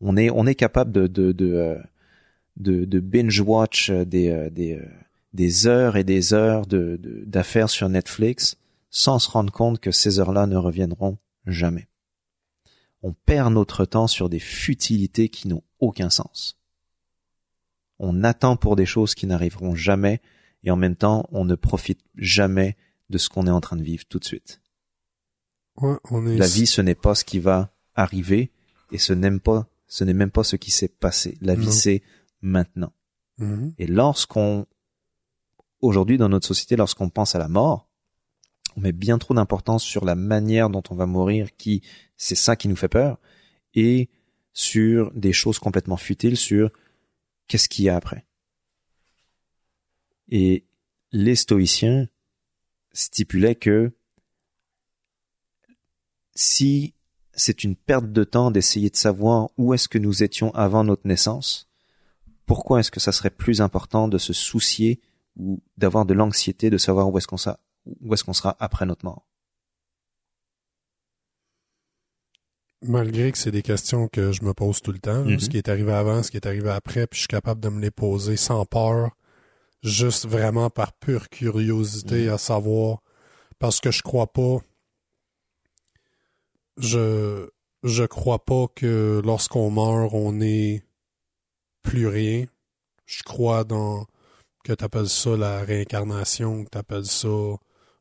[0.01, 1.77] On est, on est capable de, de, de, euh,
[2.57, 4.81] de, de binge-watch euh, des, des,
[5.33, 8.57] des heures et des heures de- d'affaires sur Netflix
[8.89, 11.87] sans se rendre compte que ces heures-là ne reviendront jamais.
[13.05, 16.57] On perd notre temps sur des futilités qui n'ont aucun sens.
[17.99, 20.21] On attend pour des choses qui n'arriveront jamais
[20.63, 22.75] et en même temps, on ne profite jamais
[23.11, 24.59] de ce qu'on est en train de vivre tout de suite.
[25.77, 28.51] ouais, on est La vie, ce n'est pas ce qui va arriver
[28.91, 31.37] et ce n'est pas, ce n'est même pas ce qui s'est passé.
[31.41, 32.01] La vie, c'est
[32.41, 32.91] maintenant.
[33.37, 33.75] Mhm.
[33.77, 34.65] Et lorsqu'on,
[35.79, 37.87] aujourd'hui dans notre société, lorsqu'on pense à la mort,
[38.75, 41.81] on met bien trop d'importance sur la manière dont on va mourir, qui,
[42.17, 43.19] c'est ça qui nous fait peur,
[43.73, 44.09] et
[44.53, 46.71] sur des choses complètement futiles, sur
[47.47, 48.25] qu'est-ce qu'il y a après.
[50.29, 50.65] Et
[51.11, 52.07] les stoïciens
[52.93, 53.93] stipulaient que
[56.35, 56.93] si
[57.33, 61.07] c'est une perte de temps d'essayer de savoir où est-ce que nous étions avant notre
[61.07, 61.69] naissance,
[62.45, 65.01] pourquoi est-ce que ça serait plus important de se soucier
[65.35, 67.37] ou d'avoir de l'anxiété de savoir où est-ce qu'on
[68.01, 69.25] où est-ce qu'on sera après notre mort?
[72.81, 75.39] Malgré que c'est des questions que je me pose tout le temps, Mhm.
[75.39, 77.69] ce qui est arrivé avant, ce qui est arrivé après, puis je suis capable de
[77.69, 79.11] me les poser sans peur,
[79.81, 82.33] juste vraiment par pure curiosité Mhm.
[82.33, 83.01] à savoir,
[83.59, 84.57] parce que je crois pas,
[86.77, 87.49] je
[87.83, 90.83] je crois pas que lorsqu'on meurt, on est
[91.83, 92.45] plus rien.
[93.05, 94.07] Je crois dans
[94.63, 97.27] que tu appelles ça la réincarnation, que tu appelles ça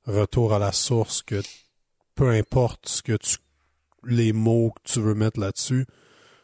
[0.07, 1.43] retour à la source, que
[2.14, 3.38] peu importe ce que tu
[4.07, 5.87] les mots que tu veux mettre là-dessus,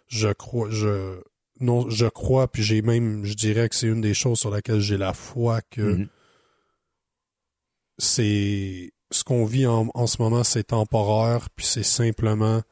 [0.06, 1.20] je crois je
[1.60, 4.80] non je crois puis j'ai même je dirais que c'est une des choses sur laquelle
[4.80, 6.08] j'ai la foi que Mhm.
[7.98, 12.62] c'est ce qu'on vit en, en ce moment c'est temporaire puis c'est simplement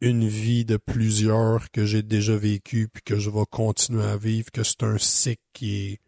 [0.00, 4.50] une vie de plusieurs que j'ai déjà vécu puis que je vais continuer à vivre
[4.50, 6.00] que c'est un cycle qui est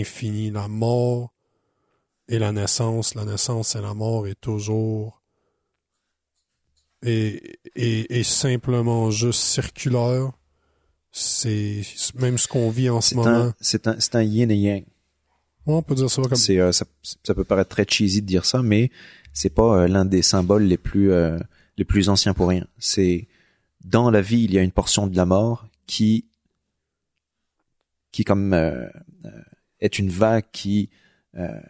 [0.00, 1.32] infini la mort
[2.28, 5.22] et la naissance la naissance et la mort est toujours
[7.02, 10.32] et, et, et simplement juste circulaire
[11.10, 11.82] c'est
[12.14, 14.84] même ce qu'on vit en ce moment c'est un, un yin et yang.
[15.68, 18.46] Ouais, on peut dire ça comme euh, ça, ça peut paraître très cheesy de dire
[18.46, 18.90] ça, mais
[19.34, 21.38] c'est pas euh, l'un des symboles les plus, euh,
[21.76, 22.66] les plus anciens pour rien.
[22.78, 23.28] C'est,
[23.84, 26.24] dans la vie, il y a une portion de la mort qui,
[28.12, 28.88] qui comme, euh,
[29.26, 29.42] euh,
[29.80, 30.88] est une vague qui,
[31.36, 31.60] euh,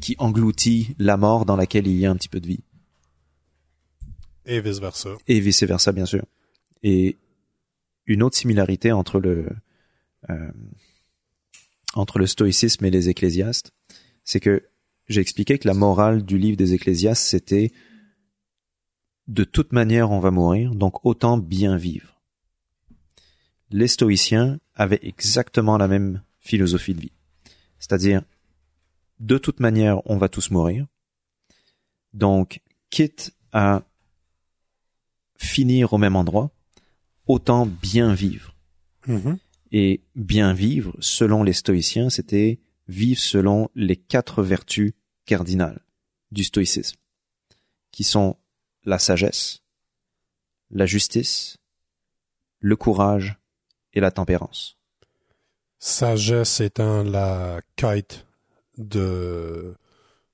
[0.00, 2.60] qui engloutit la mort dans laquelle il y a un petit peu de vie.
[4.44, 6.24] et vice versa et vice versa bien sûr.
[6.82, 7.16] Et
[8.06, 9.48] une autre similarité entre le
[10.30, 10.50] euh,
[11.94, 13.72] entre le stoïcisme et les ecclésiastes,
[14.24, 14.64] c'est que
[15.08, 17.72] j'ai expliqué que la morale du livre des ecclésiastes, c'était
[19.28, 22.20] de toute manière on va mourir, donc autant bien vivre.
[23.70, 27.12] Les stoïciens avaient exactement la même philosophie de vie.
[27.78, 28.22] C'est-à-dire,
[29.20, 30.86] de toute manière on va tous mourir,
[32.12, 33.82] donc quitte à
[35.38, 36.50] finir au même endroit,
[37.26, 38.54] autant bien vivre.
[39.06, 39.38] Mhm.
[39.72, 44.92] Et bien vivre, selon les stoïciens, c'était vivre selon les quatre vertus
[45.24, 45.80] cardinales
[46.30, 46.96] du stoïcisme,
[47.90, 48.36] qui sont
[48.84, 49.62] la sagesse,
[50.70, 51.58] la justice,
[52.60, 53.38] le courage
[53.92, 54.78] et la tempérance.
[55.78, 58.25] Sagesse étant la quête
[58.78, 59.74] de,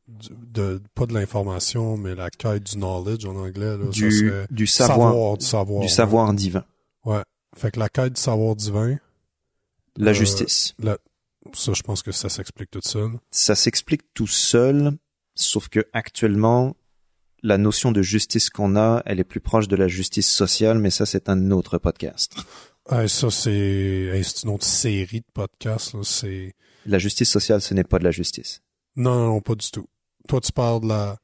[0.08, 3.76] de, de- pas de l'information, mais la quête du knowledge en anglais.
[3.76, 5.80] Là, Du, ça du savoir, savoir du savoir.
[5.80, 5.92] du ouais.
[5.92, 6.64] savoir divin.
[7.04, 7.22] Ouais.
[7.56, 8.98] Fait que la quête du savoir divin,
[9.96, 10.74] La Euh, justice.
[10.78, 10.96] la,
[11.52, 13.10] ça, je pense que ça s'explique tout seul.
[13.30, 14.92] Ça s'explique tout seul,
[15.34, 16.74] sauf que actuellement,
[17.42, 20.90] la notion de justice qu'on a, elle est plus proche de la justice sociale, mais
[20.90, 22.36] ça, c'est un autre podcast.
[22.90, 25.92] Hey, ça, c'est hey, c'est une autre série de podcasts.
[25.94, 26.00] là.
[26.04, 26.54] C'est
[26.86, 28.62] La justice sociale, ce n'est pas de la justice.
[28.96, 29.88] non, non, non, pas du tout.
[30.28, 31.18] Toi, tu parles de la,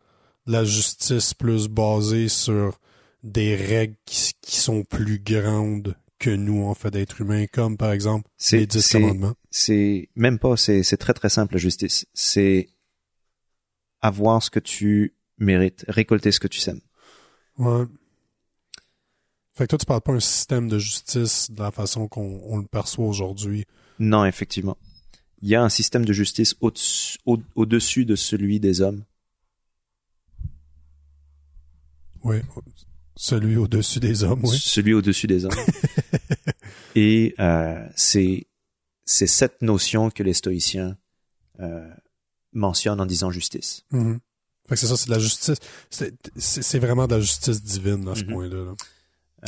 [0.47, 2.79] de la justice plus basée sur
[3.23, 7.93] des règles qui, qui sont plus grandes que nous, en fait, d'êtres humains, comme par
[7.93, 9.35] exemple C'est- les dix commandements.
[9.51, 12.69] c'est même pas c'est très très simple la justice c'est
[14.01, 16.81] avoir ce que tu mérites récolter ce que tu sèmes
[17.59, 17.85] Ouais.
[19.55, 22.59] Fait que toi, tu parles pas un système de justice de la façon qu'on on
[22.59, 23.65] le perçoit aujourd'hui.
[23.99, 24.77] non effectivement
[25.43, 29.05] il y a un système de justice au-dessus au, au-dessus de celui des hommes?
[32.25, 32.39] Oui.
[33.17, 34.57] Celui au-dessus des hommes, oui.
[34.61, 35.55] celui au-dessus des hommes
[36.95, 38.47] et euh, c'est
[39.05, 40.97] cette notion que les stoïciens
[41.61, 41.89] euh,
[42.53, 44.21] mentionnent en disant justice Mhm.
[44.69, 45.57] Fait que c'est ça, c'est de la justice.
[46.37, 48.33] C'est vraiment de la justice divine à ce Mhm.
[48.33, 48.65] point-là.
[48.65, 48.75] là.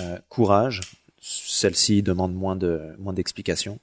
[0.00, 0.80] Euh, courage
[1.20, 3.78] celle-ci demande moins de moins d'explications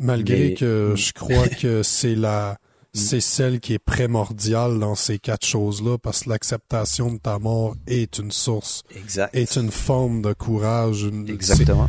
[0.00, 0.96] Malgré Mais- que Mm.
[0.96, 2.58] je crois que c'est la
[2.92, 7.76] c'est celle qui est primordiale dans ces quatre choses-là, parce que l'acceptation de ta mort
[7.86, 11.02] est une source, exact est une forme de courage.
[11.02, 11.88] Une, Exactement.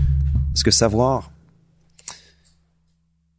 [0.54, 1.32] Parce que savoir,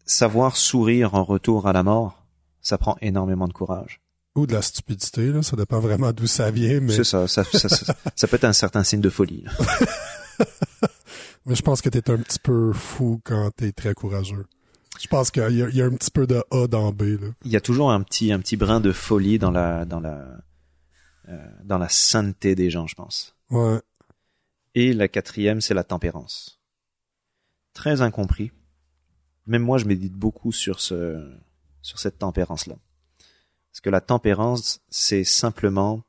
[0.04, 2.24] savoir sourire en retour à la mort,
[2.62, 4.00] ça prend énormément de courage.
[4.34, 7.44] Ou de la stupidité, là, ça dépend vraiment d'où ça vient, mais, C'est ça, ça,
[7.44, 9.44] ça, ça, ça peut être un certain signe de folie.
[11.46, 14.46] mais je pense que t'es un petit peu fou quand t'es très courageux.
[15.00, 17.28] Je pense qu'il y, y a un petit peu de A dans B, là.
[17.44, 20.42] Il y a toujours un petit, un petit brin de folie dans la, dans la,
[21.28, 23.34] euh, dans la sainteté des gens, je pense.
[23.50, 23.80] Ouais.
[24.74, 26.60] Et la quatrième, c'est la tempérance.
[27.74, 28.52] Très incompris.
[29.46, 31.36] Même moi, je médite beaucoup sur ce,
[31.80, 32.76] sur cette tempérance-là.
[33.70, 36.02] Parce que la tempérance, c'est simplement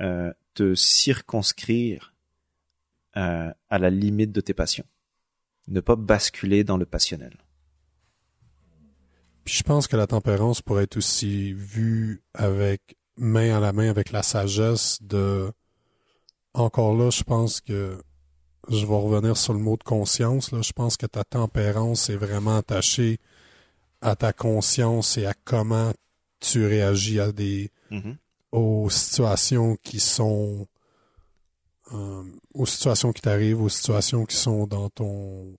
[0.00, 2.14] euh, te circonscrire
[3.16, 4.86] euh, à la limite de tes passions.
[5.68, 7.36] Ne pas basculer dans le passionnel.
[9.44, 13.88] Puis je pense que la tempérance pourrait être aussi vue avec main à la main
[13.90, 15.52] avec la sagesse de
[16.54, 17.98] encore là, je pense que
[18.68, 20.52] je vais revenir sur le mot de conscience.
[20.52, 20.62] Là.
[20.62, 23.18] Je pense que ta tempérance est vraiment attachée
[24.00, 25.92] à ta conscience et à comment
[26.40, 27.70] tu réagis à des
[28.50, 30.66] aux situations qui sont
[31.92, 32.22] euh,
[32.54, 35.56] aux situations qui t'arrivent, aux situations qui sont dans ton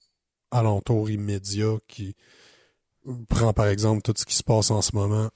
[0.52, 2.16] alentour immédiat qui
[3.30, 5.30] prend par exemple tout ce qui se passe en ce moment.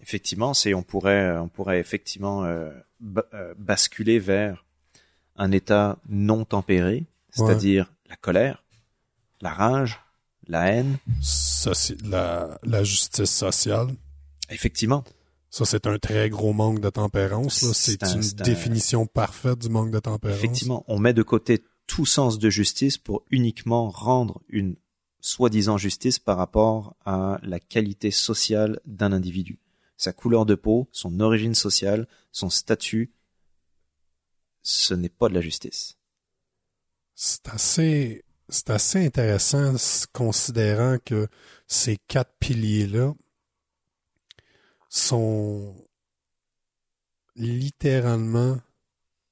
[0.00, 2.70] Effectivement, c'est on pourrait on pourrait effectivement euh,
[3.34, 4.64] euh, basculer vers
[5.36, 8.62] un état non tempéré, c'est-à-dire la colère,
[9.40, 10.00] la rage,
[10.46, 10.98] la haine.
[11.22, 13.88] Soci- la, la justice sociale.
[14.50, 15.02] Effectivement,
[15.50, 17.54] Ça, c'est un très gros manque de tempérance.
[17.72, 20.36] C'est C'est un- une un- définition parfaite du manque de tempérance.
[20.38, 24.76] effectivement, on met de côté tout sens de justice pour uniquement rendre une
[25.26, 29.58] soi-disant justice par rapport à la qualité sociale d'un individu,
[29.96, 33.12] sa couleur de peau, son origine sociale, son statut.
[34.62, 35.98] Ce n'est pas de la justice.
[37.16, 39.74] C'est assez, c'est assez intéressant
[40.12, 41.26] considérant que
[41.66, 43.12] ces quatre piliers-là
[44.88, 45.74] sont
[47.34, 48.58] littéralement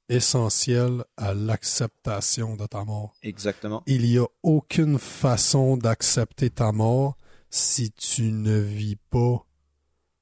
[0.08, 3.14] essentiels à l'acceptation de ta mort.
[3.22, 3.82] Exactement.
[3.86, 7.16] Il n'y a aucune façon d'accepter ta mort
[7.50, 9.46] si tu ne vis pas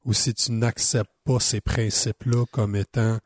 [0.04, 3.18] ou si tu n'acceptes pas ces principes-là comme étant,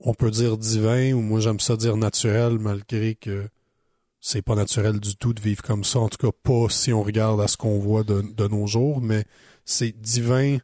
[0.00, 3.48] on peut dire divin ou moi j'aime ça dire naturel malgré que
[4.20, 5.98] c'est pas naturel du tout de vivre comme ça.
[5.98, 9.00] En tout cas, pas si on regarde à ce qu'on voit de, de nos jours,
[9.00, 9.24] mais
[9.64, 10.58] c'est divin.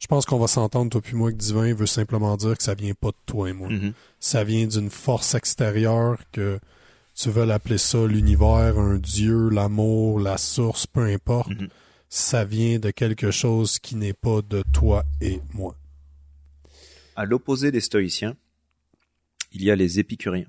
[0.00, 2.74] Je pense qu'on va s'entendre, toi puis moi, que divin veut simplement dire que ça
[2.74, 3.68] vient pas de toi et moi.
[3.68, 3.92] Mhm.
[4.18, 6.58] Ça vient d'une force extérieure que
[7.14, 11.50] tu veux l'appeler ça l'univers, un dieu, l'amour, la source, peu importe.
[11.50, 11.68] Mhm.
[12.08, 15.76] Ça vient de quelque chose qui n'est pas de toi et moi.
[17.14, 18.36] À l'opposé des stoïciens,
[19.52, 20.48] il y a les épicuriens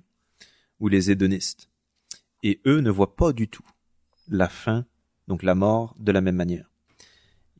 [0.79, 1.67] ou les hédonistes.
[2.41, 3.65] Et eux ne voient pas du tout
[4.29, 4.85] la fin,
[5.27, 6.70] donc la mort, de la même manière.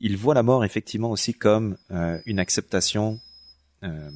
[0.03, 3.19] Ils voient la mort effectivement aussi comme euh, une acceptation
[3.83, 4.09] euh,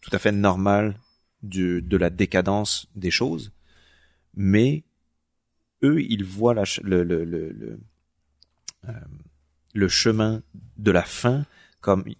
[0.00, 0.96] tout à fait normale
[1.42, 3.52] de la décadence des choses,
[4.34, 4.82] mais
[5.82, 7.44] eux, ils voient euh,
[9.74, 10.42] le chemin
[10.78, 11.44] de la fin
[11.80, 12.16] comme, tu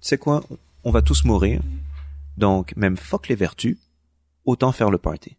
[0.00, 0.44] sais quoi,
[0.84, 1.60] on va tous mourir,
[2.36, 3.76] donc même fuck les vertus,
[4.44, 5.36] autant faire le party.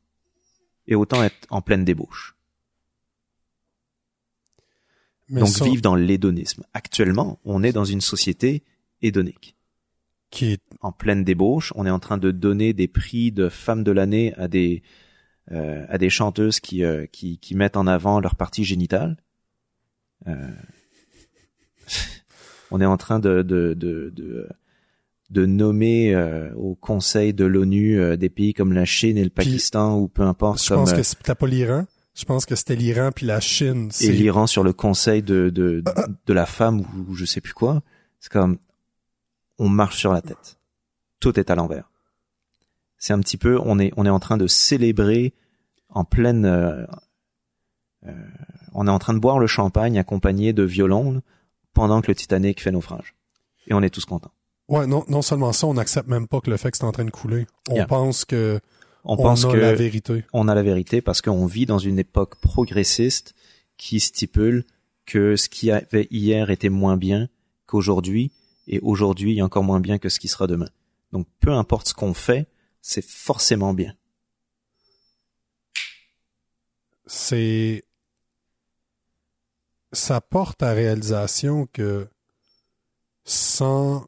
[0.88, 2.36] Et autant être en pleine débauche.
[5.30, 6.64] Mais donc vivre dans l'hédonisme.
[6.74, 8.64] Actuellement, on est dans une société
[9.02, 9.56] hédonique.
[10.30, 13.84] qui est En pleine débauche, on est en train de donner des prix de femme
[13.84, 14.84] de l'année à des
[15.52, 19.18] euh, à des chanteuses qui, euh, qui qui mettent en avant leur partie génitale.
[20.28, 20.52] Euh,
[22.72, 24.50] on est en train de de de, de
[25.34, 29.30] de nommer euh, au Conseil de l'ONU euh, des pays comme la Chine et le
[29.30, 31.86] Puis, Pakistan ou peu importe Je comme pense euh, que c'était pas l'Iran.
[32.16, 33.90] Je pense que c'était l'Iran puis la Chine.
[34.02, 35.84] et l'Iran sur le Conseil de de,
[36.26, 37.82] de la femme ou, ou je sais plus quoi.
[38.20, 38.58] C'est comme
[39.60, 40.58] on marche sur la tête.
[41.20, 41.90] Tout est à l'envers.
[42.98, 45.34] C'est un petit peu on est on est en train de célébrer
[45.90, 46.86] en pleine euh,
[48.06, 48.12] euh,
[48.74, 51.22] on est en train de boire le champagne accompagné de violons
[51.74, 53.16] pendant que le Titanic fait naufrage.
[53.68, 54.32] Et on est tous contents.
[54.68, 56.92] ouais, non, non seulement ça, on n'accepte même pas que le fait que c'est en
[56.92, 57.48] train de couler.
[57.70, 57.88] On Yeah.
[57.88, 58.60] pense que
[59.04, 60.24] On, on, pense a que la vérité.
[60.34, 63.36] on a la vérité parce qu'on vit dans une époque progressiste
[63.78, 64.66] qui stipule
[65.06, 67.28] que ce qui avait hier était moins bien
[67.66, 68.32] qu'aujourd'hui
[68.68, 70.70] et aujourd'hui est encore moins bien que ce qui sera demain.
[71.12, 72.48] Donc peu importe ce qu'on fait,
[72.82, 73.94] c'est forcément bien.
[77.06, 77.84] C'est
[79.92, 82.08] ça porte à réalisation que
[83.26, 84.06] sans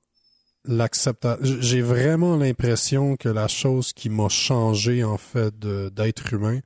[0.67, 6.59] l'acceptation, j'ai vraiment l'impression que la chose qui m'a changé en fait d'être humain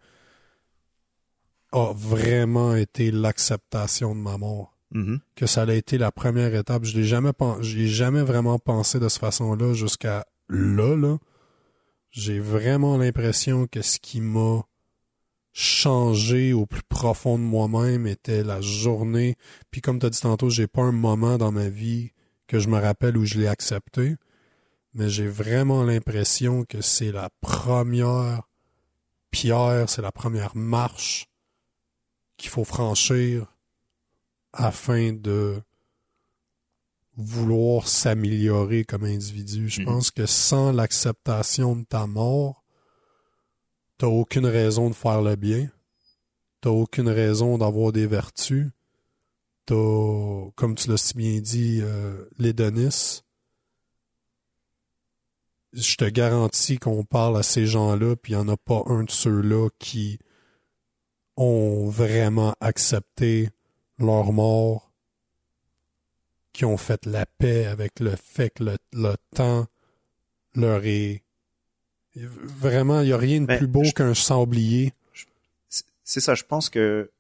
[1.72, 4.76] a vraiment été l'acceptation de ma mort.
[4.92, 5.20] Mhm.
[5.36, 6.84] que ça a été la première étape.
[6.84, 11.18] Je l'ai jamais ai jamais vraiment pensé de cette façon-là jusqu'à là, là.
[12.10, 14.64] J'ai vraiment l'impression que ce qui m'a
[15.54, 19.36] changé au plus profond de moi-même était la journée.
[19.70, 22.12] Puis comme tu as dit tantôt, j'ai pas un moment dans ma vie
[22.50, 24.16] que je me rappelle où je l'ai accepté.
[24.96, 28.42] Mais j'ai vraiment l'impression que c'est la première
[29.30, 31.28] pierre, c'est la première marche
[32.38, 33.46] qu'il faut franchir
[34.52, 35.62] afin de
[37.16, 39.70] vouloir s'améliorer comme individu.
[39.70, 39.86] Je Mhm.
[39.86, 42.64] pense que sans l'acceptation de ta mort,
[44.00, 45.70] t'as aucune raison de faire le bien.
[46.62, 48.72] T'as aucune raison d'avoir des vertus.
[49.70, 53.24] T'as, comme tu l'as si bien dit, euh, l'hédonisme.
[55.74, 59.04] Je te garantis qu'on parle à ces gens-là, puis il n'y en a pas un
[59.04, 60.18] de ceux-là qui
[61.38, 63.50] ont vraiment accepté
[64.00, 64.92] leur mort,
[66.54, 69.68] qui ont fait la paix avec le fait que le, le temps
[70.56, 71.22] leur est...
[72.16, 74.14] Vraiment, il n'y a rien de Ben, plus beau je- qu'un.
[75.70, 77.12] C'est- C'est ça, je pense que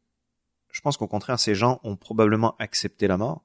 [0.79, 3.43] je pense qu'au contraire ces gens ont probablement accepté la mort,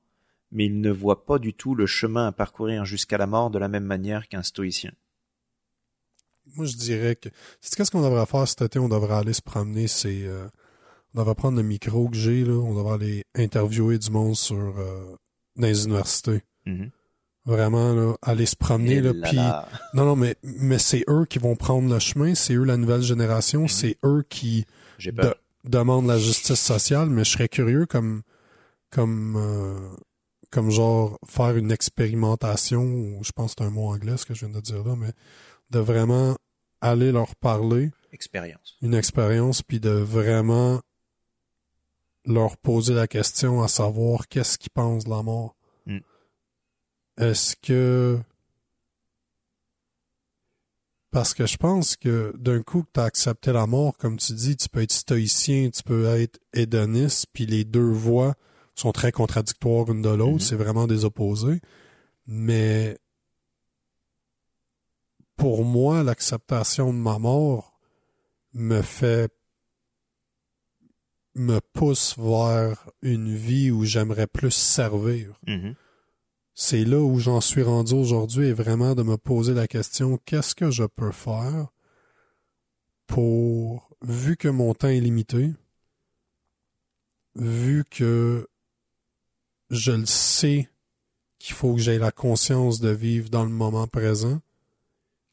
[0.52, 3.58] mais ils ne voient pas du tout le chemin à parcourir jusqu'à la mort de
[3.58, 4.92] la même manière qu'un stoïcien.
[6.54, 7.28] Moi, je dirais que...
[7.60, 8.78] C'est qu'est-ce qu'on devrait faire cet été?
[8.78, 9.88] On devrait aller se promener.
[9.88, 10.22] C'est...
[10.26, 10.46] euh,
[11.14, 12.52] on devrait prendre le micro que j'ai, là.
[12.52, 14.56] On devrait aller interviewer du monde sur...
[14.78, 15.16] euh,
[15.56, 16.42] dans les universités.
[16.66, 16.90] Mhm.
[17.46, 19.68] Vraiment, là, aller se promener, là, là là.
[19.94, 23.02] Non, non, mais, mais c'est eux qui vont prendre le chemin, c'est eux la nouvelle
[23.02, 24.66] génération, c'est eux qui
[24.98, 25.24] J'ai peur.
[25.34, 28.22] de- demandent la justice sociale, mais je serais curieux comme
[28.90, 29.96] comme euh,
[30.50, 34.34] comme genre faire une expérimentation, ou je pense que c'est un mot anglais ce que
[34.34, 35.12] je viens de dire là, mais
[35.70, 36.36] de vraiment
[36.80, 38.76] aller leur parler, Expérience.
[38.82, 40.80] une expérience, puis de vraiment
[42.26, 45.56] leur poser la question à savoir qu'est-ce qu'ils pensent de la mort.
[45.86, 45.98] Mm.
[47.18, 48.18] Est-ce que
[51.14, 54.32] parce que je pense que d'un coup que tu as accepté la mort, comme tu
[54.32, 58.34] dis, tu peux être stoïcien, tu peux être hédoniste, puis les deux voies
[58.74, 60.40] sont très contradictoires une de l'autre, Mhm.
[60.40, 61.60] c'est vraiment des opposés.
[62.26, 62.98] Mais
[65.36, 67.78] pour moi, l'acceptation de ma mort
[68.52, 69.32] me fait
[71.36, 75.34] me pousse vers une vie où j'aimerais plus servir.
[75.46, 75.74] Mhm.
[76.54, 80.54] C'est là où j'en suis rendu aujourd'hui et vraiment de me poser la question qu'est-ce
[80.54, 81.68] que je peux faire
[83.08, 85.52] pour, vu que mon temps est limité,
[87.34, 88.48] vu que
[89.70, 90.68] je le sais
[91.40, 94.40] qu'il faut que j'aie la conscience de vivre dans le moment présent,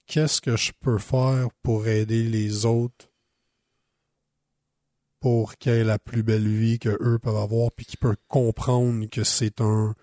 [0.08, 3.10] qu'est-ce que je peux faire pour aider les autres
[5.20, 9.06] pour qu'ils aient la plus belle vie que eux peuvent avoir puis qu'ils peuvent comprendre
[9.06, 9.96] que c'est un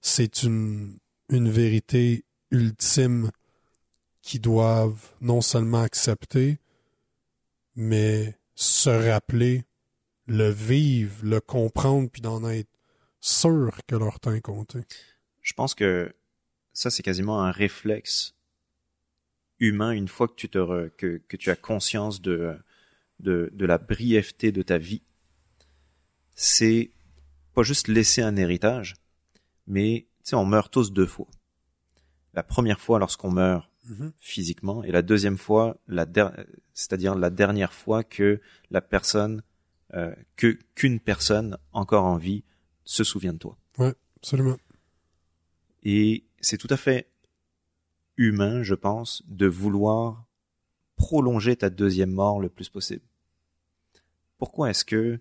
[0.00, 3.30] c'est une vérité ultime
[4.22, 6.58] qu'ils doivent non seulement accepter
[7.76, 9.64] mais se rappeler
[10.26, 12.70] le vivre, le comprendre puis d'en être
[13.20, 14.80] sûr que leur temps est compté.
[15.42, 16.12] Je pense que
[16.72, 18.34] ça, c'est quasiment un réflexe
[19.60, 20.34] humain une fois que
[21.36, 22.58] tu, as conscience de
[23.20, 25.02] la brièveté de ta vie.
[26.34, 26.90] C'est
[27.54, 28.94] pas juste laisser un héritage,
[29.66, 31.28] mais tu sais, on meurt tous deux fois.
[32.34, 33.70] La première fois lorsqu'on meurt
[34.18, 36.06] physiquement et la deuxième fois, la
[36.74, 38.40] c'est-à-dire la dernière fois que
[38.70, 39.42] la personne,
[39.94, 42.42] euh, que qu'une personne encore en vie
[42.84, 43.56] se souvient de toi.
[44.16, 44.56] Absolument.
[45.84, 47.08] Et c'est tout à fait
[48.16, 50.26] humain, je pense, de vouloir
[50.96, 53.04] prolonger ta deuxième mort le plus possible.
[54.38, 55.20] Pourquoi est-ce que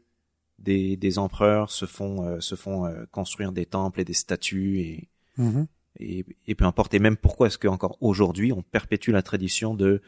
[0.59, 4.79] des, des empereurs se font, euh, se font euh, construire des temples et des statues
[4.79, 5.67] et, Mhm.
[5.99, 10.01] et, et peu importe, et même pourquoi est-ce qu'encore aujourd'hui on perpétue la tradition de,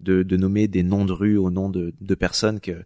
[0.00, 2.84] de, de nommer des noms de rues au nom de, de personnes que...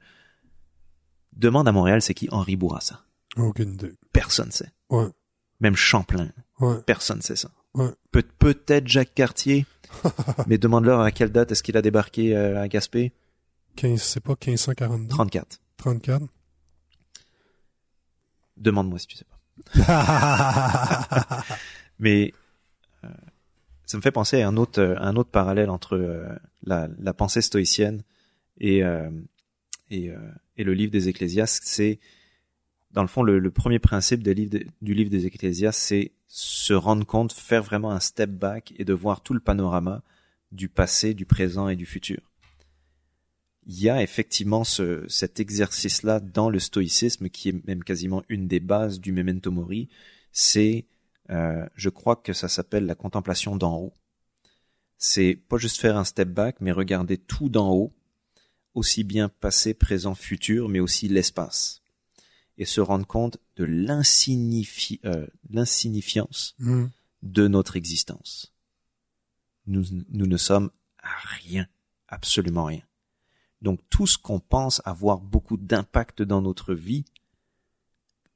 [1.37, 3.05] Demande à Montréal, c'est qui Henri Bourassa
[3.37, 3.93] Aucune idée.
[4.13, 4.73] Personne sait.
[4.91, 5.07] Ouais.
[5.61, 6.81] Même Champlain, Ouais.
[6.87, 7.51] personne sait ça.
[7.75, 7.91] Ouais.
[8.39, 9.67] Peut-être Jacques Cartier,
[10.49, 13.13] mais demande-leur à quelle date est-ce qu'il a débarqué euh, à Gaspé?
[13.77, 15.09] 15, c'est pas 1542?
[15.09, 15.61] 34.
[15.77, 16.25] 34?
[18.59, 19.39] Demande-moi si tu sais pas.
[21.99, 22.33] Mais
[23.05, 23.09] euh,
[23.87, 26.29] ça me fait penser à un autre, euh, un autre parallèle entre euh,
[26.65, 28.03] la, la pensée stoïcienne
[28.59, 29.11] et, euh,
[29.91, 30.11] et,
[30.57, 31.63] et le livre des Ecclésiastes.
[31.65, 31.99] C'est,
[32.93, 34.33] dans le fond, le, le premier principe de-
[34.83, 38.93] du livre des Ecclésiastes, c'est se rendre compte, faire vraiment un step back et de
[38.93, 40.03] voir tout le panorama
[40.53, 42.19] du passé, du présent et du futur.
[43.71, 48.49] Il y a effectivement ce, cet exercice-là dans le stoïcisme qui est même quasiment une
[48.49, 49.89] des bases du memento mori.
[50.33, 50.87] C'est
[51.31, 53.95] euh, je crois que ça s'appelle la contemplation d'en haut.
[54.97, 57.93] C'est pas juste faire un step back, mais regarder tout d'en haut,
[58.75, 61.83] aussi bien passé, présent, futur, mais aussi l'espace.
[62.57, 66.91] Et se rendre compte de l'insignifi- euh, l'insignifiance Mhm.
[67.23, 68.55] de notre existence.
[69.67, 70.71] Nous, nous ne sommes
[71.03, 71.69] à rien,
[72.09, 72.83] absolument rien.
[73.63, 77.05] Donc tout ce qu'on pense avoir beaucoup d'impact dans notre vie,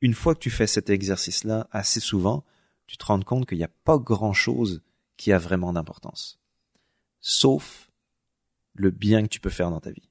[0.00, 2.44] une fois que tu fais cet exercice-là assez souvent,
[2.86, 4.82] tu te rends compte qu'il n'y a pas grand-chose
[5.16, 6.40] qui a vraiment d'importance.
[7.20, 7.90] Sauf
[8.74, 10.08] le bien que tu peux faire dans ta vie.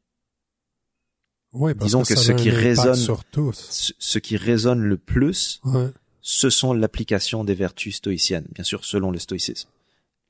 [1.52, 3.54] Ouais, parce Disons que, ce qui résonne- sur tous.
[3.70, 5.90] Ce ce qui résonne le plus, Ouais.
[6.22, 9.68] ce sont l'application des vertus stoïciennes, bien sûr selon le stoïcisme.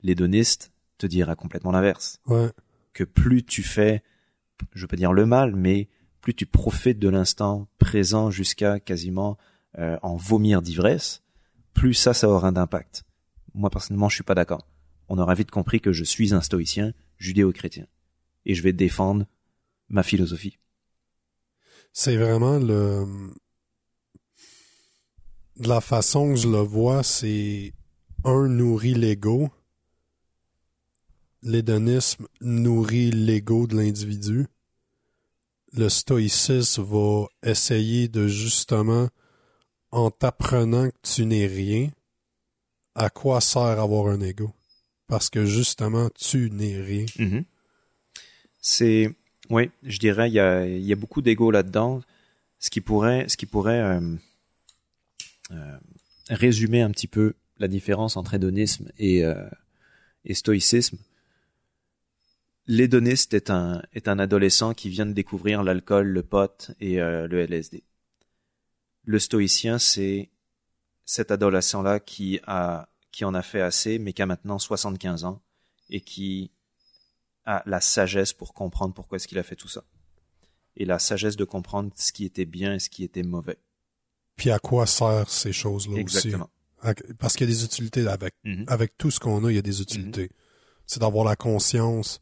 [0.02, 2.18] L'hédoniste te dira complètement l'inverse.
[2.26, 2.50] Ouais.
[2.94, 4.02] que plus tu fais,
[4.74, 5.88] je peux dire le mal, mais
[6.20, 9.36] plus tu profites de l'instant présent jusqu'à quasiment
[9.78, 11.22] euh, en vomir d'ivresse,
[11.74, 13.04] plus ça, ça aura d'impact.
[13.54, 14.66] Moi, personnellement, je suis pas d'accord.
[15.08, 17.86] On aura vite compris que je suis un stoïcien judéo-chrétien.
[18.46, 19.26] Et je vais défendre
[19.88, 20.58] ma philosophie.
[21.92, 23.06] C'est vraiment le.
[25.56, 27.74] La façon que je le vois, c'est
[28.24, 29.50] un nourrit l'ego.
[31.42, 34.46] L'hédonisme nourrit l'ego de l'individu.
[35.72, 39.08] Le stoïcisme va essayer de justement,
[39.90, 41.90] en t'apprenant que tu n'es rien,
[42.94, 44.52] à quoi sert avoir un ego?
[45.08, 47.06] Parce que justement, tu n'es rien.
[47.18, 47.44] Mhm.
[48.60, 49.10] C'est,
[49.50, 52.02] oui, je dirais, il y a, beaucoup d'ego là-dedans,
[52.60, 54.16] ce qui pourrait, euh,
[55.50, 55.78] euh,
[56.28, 59.48] résumer un petit peu la différence entre hédonisme et, euh,
[60.24, 60.98] et stoïcisme.
[62.66, 67.26] L'hédoniste est un, est un adolescent qui vient de découvrir l'alcool, le pot et euh,
[67.26, 67.82] le LSD.
[69.04, 70.30] Le stoïcien, c'est
[71.04, 75.42] cet adolescent-là qui a, qui en a fait assez, mais qui a maintenant 75 ans
[75.90, 76.52] et qui
[77.44, 79.82] a la sagesse pour comprendre pourquoi est-ce qu'il a fait tout ça.
[80.76, 83.58] Et la sagesse de comprendre ce qui était bien et ce qui était mauvais.
[84.36, 86.32] Puis à quoi servent ces choses-là aussi?
[87.18, 88.64] Parce qu'il y a des utilités avec Mhm.
[88.68, 90.30] avec tout ce qu'on a, il y a des utilités.
[90.86, 92.20] C'est d'avoir la conscience,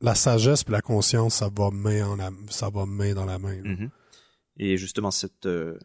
[0.00, 3.38] la sagesse puis la conscience, ça va main en la, ça va main dans la
[3.38, 3.60] main.
[3.62, 3.90] Mhm.
[4.58, 5.78] Et justement, cette, euh,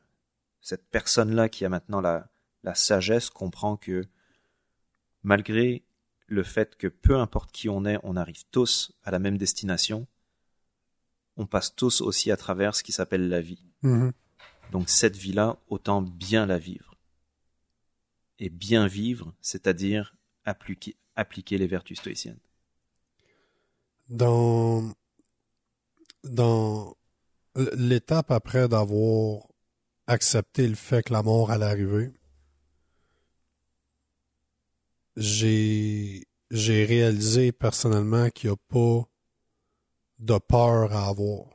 [0.62, 2.30] cette personne-là qui a maintenant la,
[2.64, 4.06] la sagesse comprend que
[5.24, 5.84] malgré
[6.28, 10.08] le fait que peu importe qui on est, on arrive tous à la même destination,
[11.38, 13.66] on passe tous aussi à travers ce qui s'appelle la vie.
[13.82, 14.14] Mhm.
[14.72, 16.96] Donc cette vie-là, autant bien la vivre.
[18.40, 22.40] Et bien vivre, c'est-à-dire appliquer, appliquer les vertus stoïciennes.
[24.12, 24.94] Dans,
[26.24, 26.96] dans
[27.56, 29.48] l'étape après d'avoir
[30.06, 32.12] accepté le fait que la mort allait arriver,
[35.16, 39.08] j'ai j'ai réalisé personnellement qu'il n'y a pas
[40.20, 41.46] de peur à avoir.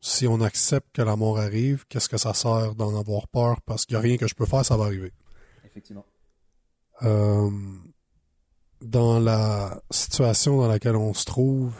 [0.00, 3.60] Si on accepte que la mort arrive, qu'est-ce que ça sert d'en avoir peur?
[3.62, 5.12] Parce qu'il n'y a rien que je peux faire, ça va arriver.
[5.64, 6.06] Effectivement.
[7.02, 7.50] Euh,
[8.80, 11.74] dans la situation dans laquelle on se trouve,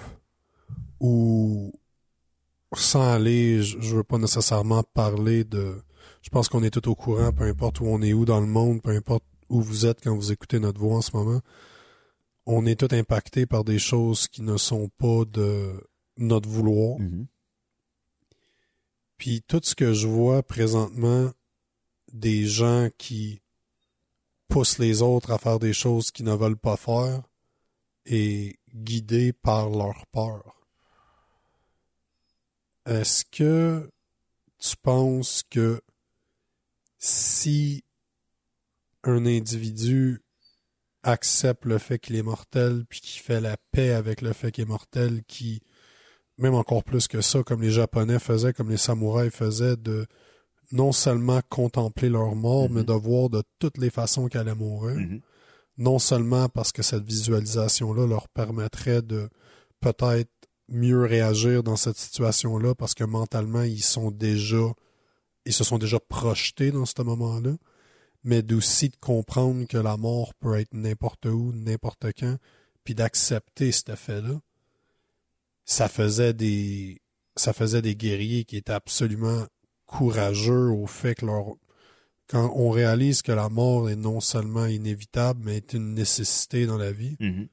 [1.01, 1.73] où
[2.75, 5.83] sans aller, je, je veux pas nécessairement parler de.
[6.23, 8.47] Je pense qu'on est tout au courant, peu importe où on est où dans le
[8.47, 11.41] monde, peu importe où vous êtes quand vous écoutez notre voix en ce moment.
[12.47, 15.81] On est tout impacté par des choses qui ne sont pas de
[16.17, 16.99] notre vouloir.
[16.99, 17.27] Mhm.
[19.19, 21.31] Puis tout ce que je vois présentement,
[22.13, 23.41] des gens qui
[24.49, 27.23] poussent les autres à faire des choses qu'ils ne veulent pas faire
[28.05, 30.56] et guidés par leur peur.
[32.87, 33.91] Est-ce que
[34.59, 35.81] tu penses que
[36.99, 37.85] si
[39.03, 40.23] un individu
[41.03, 44.63] accepte le fait qu'il est mortel, puis qui fait la paix avec le fait qu'il
[44.63, 45.61] est mortel, qui,
[46.39, 50.07] même encore plus que ça, comme les Japonais faisaient, comme les samouraïs faisaient, de
[50.73, 54.97] non seulement contempler leur mort, mais de voir de toutes les façons qu'elle allait mourir.
[54.97, 55.21] Mhm.
[55.79, 59.29] Non seulement parce que cette visualisation-là leur permettrait de
[59.81, 60.31] peut-être
[60.69, 64.73] mieux réagir dans cette situation-là, parce que mentalement, ils sont déjà,
[65.45, 67.53] ils se sont déjà projetés dans ce moment-là,
[68.25, 72.37] mais d'aussi de comprendre que la mort peut être n'importe où, n'importe quand,
[72.83, 74.41] puis d'accepter cet fait-là.
[75.65, 77.01] Ça faisait des,
[77.37, 79.47] ça faisait des guerriers qui étaient absolument
[79.87, 81.55] courageux au fait que leur,
[82.29, 86.79] quand on réalise que la mort est non seulement inévitable, mais est une nécessité dans
[86.79, 87.49] la vie, Mhm.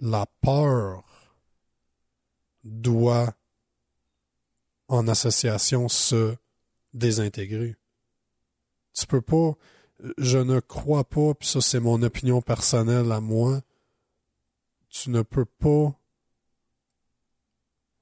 [0.00, 1.04] la peur
[2.64, 3.34] doit,
[4.88, 6.36] en association, se
[6.94, 7.76] désintégrer.
[8.92, 9.54] Tu peux pas,
[10.18, 13.62] je ne crois pas, puis ça c'est mon opinion personnelle à moi,
[14.90, 15.98] tu ne peux pas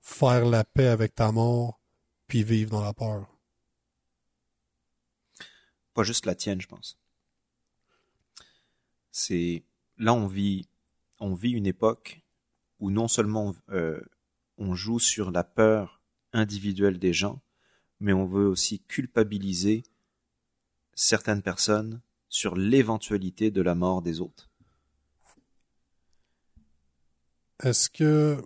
[0.01, 1.81] faire la paix avec ta mort
[2.27, 3.27] puis vivre dans la peur.
[5.95, 6.99] Pas juste la tienne, je pense.
[9.11, 9.65] C'est
[9.99, 10.69] là on vit,
[11.19, 12.23] on vit une époque
[12.79, 14.01] où non seulement euh,
[14.61, 16.01] on joue sur la peur
[16.33, 17.43] individuelle des gens,
[17.99, 19.83] mais on veut aussi culpabiliser
[20.95, 24.51] certaines personnes sur l'éventualité de la mort des autres.
[27.63, 28.41] Est-ce que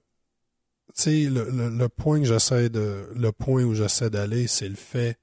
[0.95, 5.19] tu sais le, point que j'essaie de le point où j'essaie d'aller, c'est le fait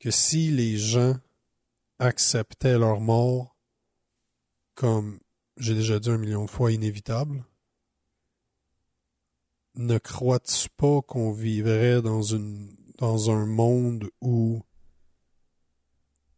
[0.00, 1.16] que si les gens
[2.00, 3.56] acceptaient leur mort
[4.74, 5.20] comme
[5.56, 7.44] j'ai déjà dit un million de fois inévitable,
[9.74, 12.34] ne crois-tu pas qu'on vivrait dans
[13.30, 14.62] un monde où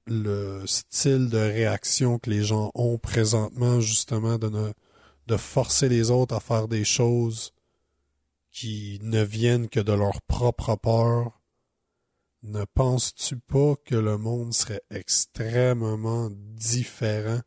[0.07, 4.74] le style de réaction que les gens ont présentement justement de
[5.26, 7.55] de forcer les autres à faire des choses
[8.51, 11.41] qui ne viennent que de leur propre peur,
[12.43, 17.41] ne penses-tu pas que le monde serait extrêmement différent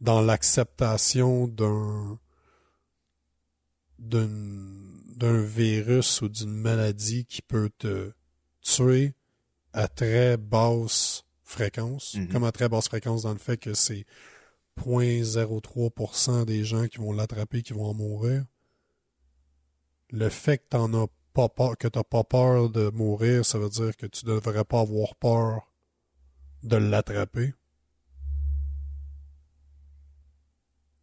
[0.00, 2.18] dans l'acceptation d'un
[4.08, 8.12] d'un virus ou d'une maladie qui peut te
[8.62, 9.14] tuer
[9.72, 12.28] à très basse fréquence, Mhm.
[12.28, 14.04] comme à très basse fréquence dans le fait que c'est
[14.76, 18.44] 0.03% des gens qui vont l'attraper qui vont en mourir.
[20.10, 23.68] Le fait que t'en as pas peur, que t'as pas peur de mourir, ça veut
[23.70, 25.72] dire que tu devrais pas avoir peur
[26.62, 27.52] de l'attraper.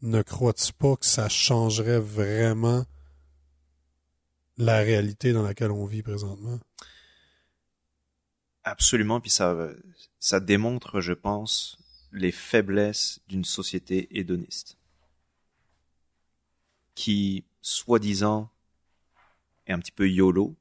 [0.01, 2.85] Ne crois-tu pas que ça changerait vraiment
[4.57, 6.59] la réalité dans laquelle on vit présentement?
[8.63, 9.69] Absolument, puis ça,
[10.19, 11.77] ça démontre, je pense,
[12.11, 14.77] les faiblesses d'une société hédoniste
[16.95, 18.49] qui, soi-disant,
[19.67, 20.55] est un petit peu YOLO.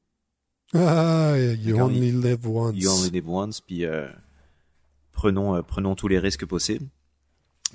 [0.73, 2.75] Ah, you only live once.
[2.75, 4.09] You only live once, puis euh,
[5.11, 6.87] prenons, euh, prenons tous les risques possibles.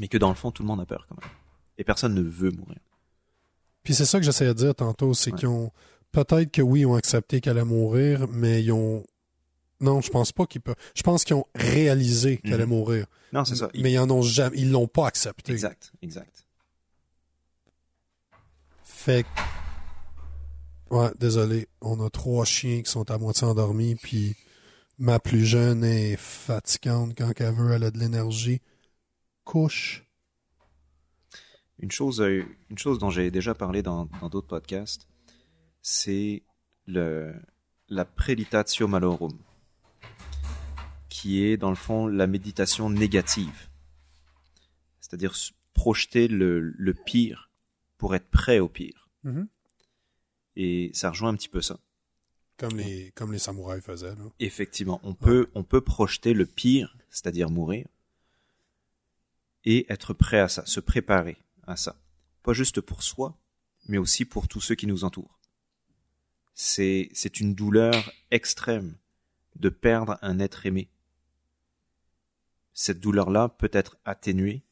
[0.01, 1.31] Mais que dans le fond, tout le monde a peur quand même.
[1.79, 2.79] Et personne ne veut mourir.
[3.83, 5.39] Puis c'est ça que j'essayais de dire tantôt, c'est Ouais.
[5.39, 5.73] qu'ils ont
[6.13, 9.05] peut-être que oui, ils ont accepté qu'elle allait mourir, mais ils ont.
[9.81, 10.75] Non, je pense pas qu'ils peuvent.
[10.95, 12.71] Je pense qu'ils ont réalisé qu'elle allait Mhm.
[12.71, 13.07] mourir.
[13.33, 13.69] Non, c'est ça.
[13.75, 14.57] Mais ils en ont jamais.
[14.59, 15.53] Ils l'ont pas accepté.
[15.53, 16.45] Exact, exact.
[18.83, 19.25] Fait
[20.91, 21.69] Ouais, désolé.
[21.83, 24.35] On a trois chiens qui sont à moitié endormis, puis
[24.99, 28.63] ma plus jeune est fatigante quand elle veut, elle a de l'énergie.
[29.45, 30.05] Couche.
[31.79, 35.07] Une chose, euh, une chose dont j'ai déjà parlé dans d'autres podcasts,
[35.89, 36.43] c'est
[36.86, 37.34] le
[37.89, 39.39] la preditatio malorum,
[41.09, 43.70] qui est dans le fond la méditation négative,
[45.01, 45.34] c'est-à-dire
[45.72, 47.51] projeter le, le pire
[47.97, 49.09] pour être prêt au pire.
[50.57, 51.78] Et ça rejoint un petit peu ça.
[52.59, 54.24] Comme les, comme les samouraïs faisaient, là.
[54.41, 57.86] Effectivement, on peut, on peut projeter le pire, c'est-à-dire mourir,
[59.64, 61.97] et être prêt à ça, se préparer à ça.
[62.43, 63.39] Pas juste pour soi,
[63.86, 65.38] mais aussi pour tous ceux qui nous entourent.
[66.61, 67.95] C'est, c'est une douleur
[68.33, 68.97] extrême
[69.55, 70.91] de perdre un être aimé.
[72.75, 74.65] Cette douleur-là peut être atténuée,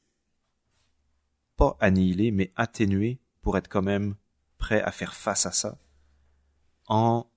[1.54, 4.16] pas annihilée, mais atténuée pour être quand même
[4.58, 5.78] prêt à faire face à ça
[6.88, 7.30] en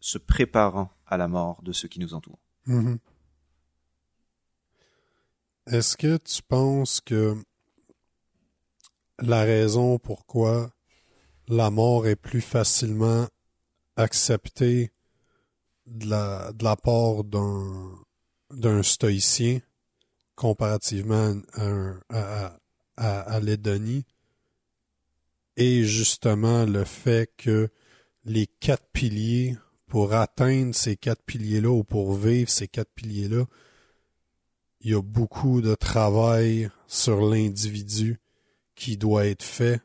[0.00, 2.42] se préparant à la mort de ceux qui nous entourent.
[2.66, 2.98] Mhm.
[5.66, 7.42] Est-ce que tu penses que
[9.18, 10.74] la raison pourquoi
[11.48, 13.28] la mort est plus facilement
[13.96, 14.92] acceptée
[15.86, 19.60] de la, part d'un, stoïcien
[20.34, 22.56] comparativement à,
[22.96, 23.32] un-
[25.56, 27.68] est justement le fait que
[28.24, 33.44] les quatre piliers pour atteindre ces quatre piliers-là ou pour vivre ces quatre piliers-là,
[34.80, 38.18] il y a beaucoup de travail sur l'individu
[38.74, 39.80] qui doit être fait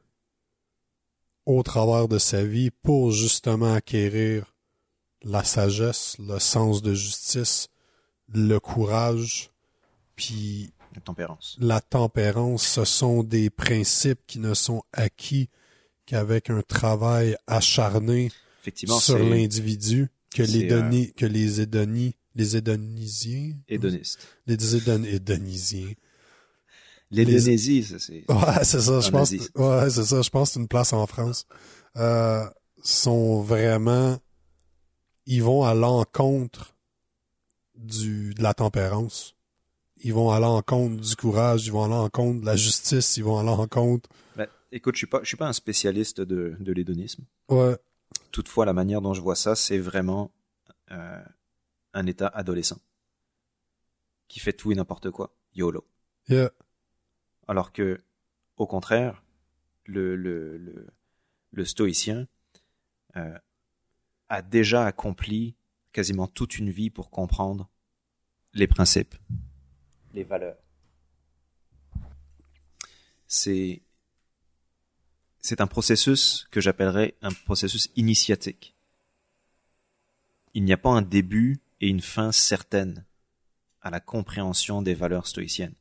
[1.50, 4.54] au travers de sa vie pour justement acquérir
[5.24, 7.70] la sagesse, le sens de justice,
[8.32, 9.50] le courage,
[10.16, 11.58] puis La tempérance.
[11.60, 15.50] la tempérance, ce sont des principes qui ne sont acquis
[16.06, 18.30] qu'avec un travail acharné
[19.00, 21.66] sur l'individu que les doni, que les
[22.36, 22.46] les
[24.46, 25.20] les
[27.12, 29.32] L'hédonésie, ça, c'est Ouais, c'est ça, je En pense.
[29.32, 31.46] Ouais, c'est ça, je pense c'est une place en France.
[31.98, 32.46] Euh,
[32.84, 34.20] sont vraiment,
[35.26, 36.76] ils vont à l'encontre
[37.76, 39.36] du de la tempérance.
[40.02, 43.38] Ils vont à l'encontre du courage, ils vont à l'encontre de la justice, ils vont
[43.38, 44.08] à l'encontre.
[44.38, 47.24] Ben, écoute, je suis pas, je suis pas un spécialiste de, de l'hédonisme.
[47.50, 47.76] Ouais,
[48.32, 50.32] Toutefois, la manière dont je vois ça, c'est vraiment
[50.92, 51.22] euh,
[51.94, 52.80] un état adolescent
[54.28, 55.36] qui fait tout et n'importe quoi.
[55.56, 55.84] YOLO.
[56.30, 56.52] yeah,
[57.50, 58.00] Alors que,
[58.58, 59.24] au contraire,
[59.86, 60.86] le,
[61.64, 62.28] stoïcien
[63.16, 63.40] euh,
[64.30, 65.56] a déjà accompli
[65.92, 67.68] quasiment toute une vie pour comprendre
[68.54, 69.16] les principes,
[70.14, 70.60] les valeurs.
[73.26, 73.82] C'est
[75.40, 78.76] c'est un processus que j'appellerais un processus initiatique.
[80.54, 83.08] Il n'y a pas un début et une fin certaine
[83.82, 85.79] à la compréhension des valeurs stoïciennes,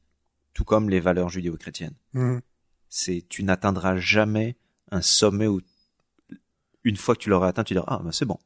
[0.59, 2.40] tout comme les valeurs judéo-chrétiennes mhm.
[2.88, 4.56] c'est tu n'atteindras jamais
[4.90, 5.61] un sommet où
[6.82, 8.38] une fois que tu l'auras atteint, tu diras ah ben c'est bon.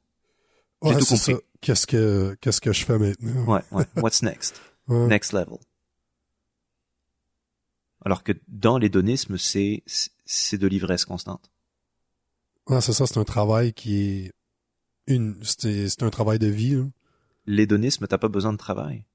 [0.82, 1.32] J'ai Ouais, tout compris.
[1.34, 1.38] ça.
[1.62, 3.44] Qu'est-ce que qu'est-ce que je fais maintenant?
[3.46, 3.86] Ouais, ouais.
[4.02, 4.60] What's next?
[4.88, 5.06] Ouais.
[5.06, 5.56] Next level.
[8.04, 9.82] Alors que dans l'hédonisme, c'est
[10.26, 11.50] c'est de l'ivresse constante.
[12.68, 14.32] Ouais, c'est ça, c'est un travail qui est
[15.06, 16.74] une, c'est c'est un travail de vie.
[16.74, 16.92] hein.
[17.46, 19.06] L'hédonisme, t'as pas besoin de travail.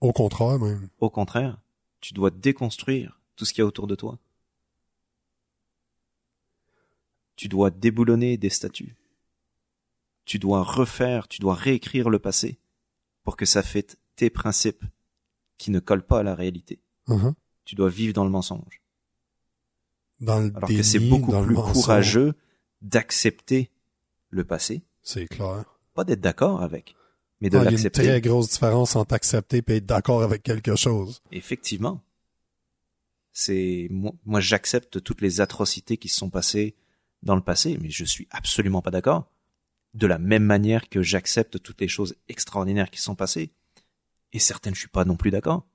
[0.00, 0.88] Au contraire même.
[1.00, 1.60] Au contraire,
[2.00, 4.18] tu dois déconstruire tout ce qu'il y a autour de toi.
[7.36, 8.96] Tu dois déboulonner des statues.
[10.24, 12.58] Tu dois refaire, tu dois réécrire le passé
[13.24, 14.84] pour que ça fait tes principes
[15.58, 16.80] qui ne collent pas à la réalité.
[17.08, 17.34] Mhm.
[17.64, 18.80] Tu dois vivre dans le mensonge.
[20.20, 22.34] Dans le Alors que c'est beaucoup plus courageux
[22.82, 23.70] d'accepter
[24.28, 25.64] le passé, C'est clair.
[25.94, 26.94] pas d'être d'accord avec,
[27.40, 30.22] mais de Ah, il y a une très grosse différence entre accepter et être d'accord
[30.22, 31.22] avec quelque chose.
[31.32, 32.02] Effectivement.
[33.32, 36.74] C'est moi, moi, j'accepte toutes les atrocités qui se sont passées
[37.22, 39.30] dans le passé, mais je suis absolument pas d'accord.
[39.94, 43.50] De la même manière que j'accepte toutes les choses extraordinaires qui se sont passées,
[44.32, 45.66] et certaines je suis pas non plus d'accord.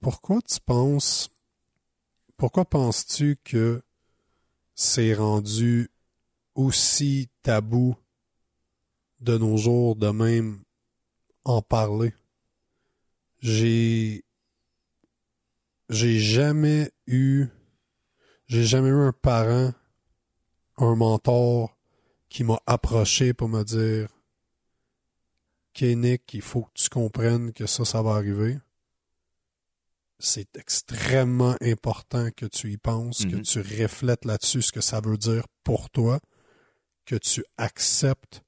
[0.00, 1.30] Pourquoi tu penses,
[2.38, 3.82] pourquoi penses-tu que
[4.74, 5.90] c'est rendu
[6.60, 7.96] aussi tabou
[9.20, 10.62] de nos jours de même
[11.44, 12.12] en parler?
[13.40, 14.24] J'ai,
[15.88, 17.46] j'ai jamais eu,
[18.46, 19.72] j'ai jamais eu un parent
[20.76, 21.76] un mentor
[22.28, 24.08] qui m'a approché pour me dire
[25.82, 28.58] Nick, il faut que tu comprennes que ça, ça va arriver.
[30.18, 33.42] C'est extrêmement important que tu y penses, que Mhm.
[33.42, 36.20] tu reflètes là-dessus ce que ça veut dire pour toi,
[37.10, 38.44] que tu acceptes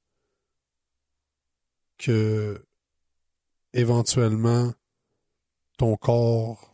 [1.98, 2.64] que
[3.72, 4.72] éventuellement
[5.78, 6.72] ton corps,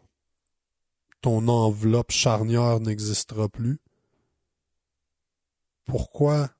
[1.22, 3.80] ton enveloppe charnière n'existera plus.
[5.86, 6.50] Pourquoi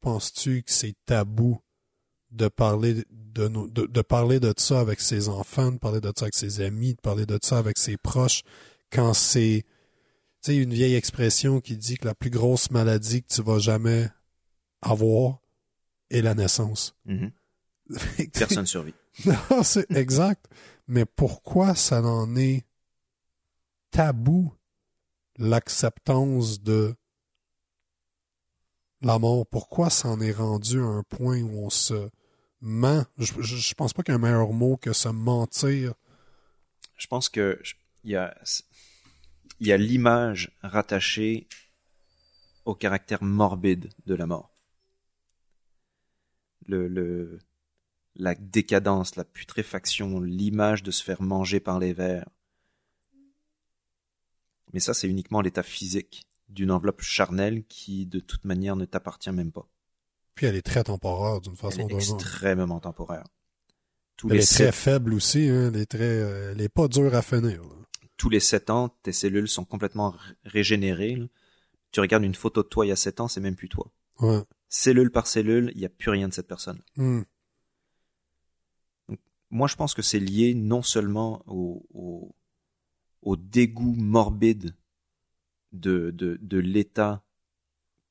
[0.00, 1.60] penses-tu que c'est tabou
[2.32, 7.00] de parler de, ça avec ses enfants, de parler de ça avec ses amis, de
[7.00, 8.42] parler de ça avec ses proches,
[8.90, 9.64] quand c'est,
[10.42, 13.60] tu sais, une vieille expression qui dit que la plus grosse maladie que tu vas
[13.60, 14.10] jamais
[14.82, 15.40] avoir
[16.10, 16.96] est la naissance.
[17.06, 17.32] Mhm.
[18.32, 18.94] Personne survit.
[19.24, 20.46] Non, c'est exact.
[20.88, 22.64] Mais pourquoi ça en est
[23.90, 24.52] tabou
[25.36, 26.94] l'acceptance de
[29.00, 29.46] la mort?
[29.46, 32.10] Pourquoi ça en est rendu à un point où on se
[32.60, 33.04] ment?
[33.18, 35.94] Je, je, je pense pas qu'il y a un meilleur mot que se mentir.
[36.96, 37.60] Je pense que
[38.04, 38.34] il y a,
[39.60, 41.48] il y a l'image rattachée
[42.64, 44.51] au caractère morbide de la mort.
[46.66, 47.38] Le, le,
[48.16, 52.28] la décadence, la putréfaction, l'image de se faire manger par les vers.
[54.72, 59.30] Mais ça, c'est uniquement l'état physique d'une enveloppe charnelle qui, de toute manière, ne t'appartient
[59.32, 59.68] même pas.
[60.34, 62.14] Puis elle est très temporaire d'une Elle façon est ou d'une autre.
[62.26, 63.26] extrêmement temporaire.
[64.16, 65.68] Tous Elle les, est très sept, faible aussi, hein.
[65.68, 67.62] Elle est très, elle est pas dure à finir.
[67.62, 67.68] là.
[68.16, 71.16] tous les sept ans, tes cellules sont complètement ré- régénérées.
[71.16, 71.26] là.
[71.90, 73.90] Tu regardes une photo de toi il y a sept ans, c'est même plus toi.
[74.20, 74.42] Ouais.
[74.74, 76.80] Cellule par cellule, il n'y a plus rien de cette personne.
[76.96, 77.20] Hmm.
[79.50, 82.34] Moi, je pense que c'est lié non seulement au, au,
[83.20, 84.74] au dégoût morbide
[85.72, 87.22] de, de, de l'état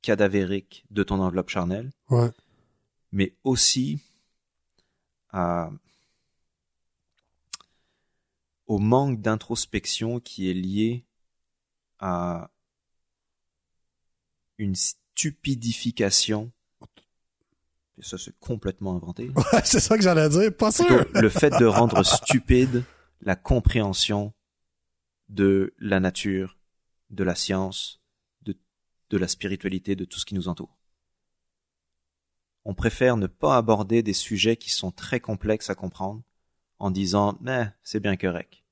[0.03, 2.29] cadavérique de ton enveloppe charnelle, Ouais.
[3.11, 3.99] mais aussi
[5.29, 5.71] à,
[8.67, 11.05] au manque d'introspection qui est lié
[11.97, 12.51] à
[14.59, 14.75] une
[15.21, 16.51] stupidification.
[17.99, 19.29] Et ça, c'est complètement inventé.
[19.35, 20.55] Ouais, c'est ça que j'allais dire.
[20.55, 21.05] Pas sûr.
[21.13, 22.83] Le fait de rendre stupide
[23.21, 24.33] la compréhension
[25.29, 26.57] de la nature,
[27.11, 28.01] de la science,
[28.41, 28.57] de,
[29.11, 30.75] de la spiritualité, de tout ce qui nous entoure.
[32.65, 36.23] On préfère ne pas aborder des sujets qui sont très complexes à comprendre
[36.79, 38.63] en disant mais c'est bien correct.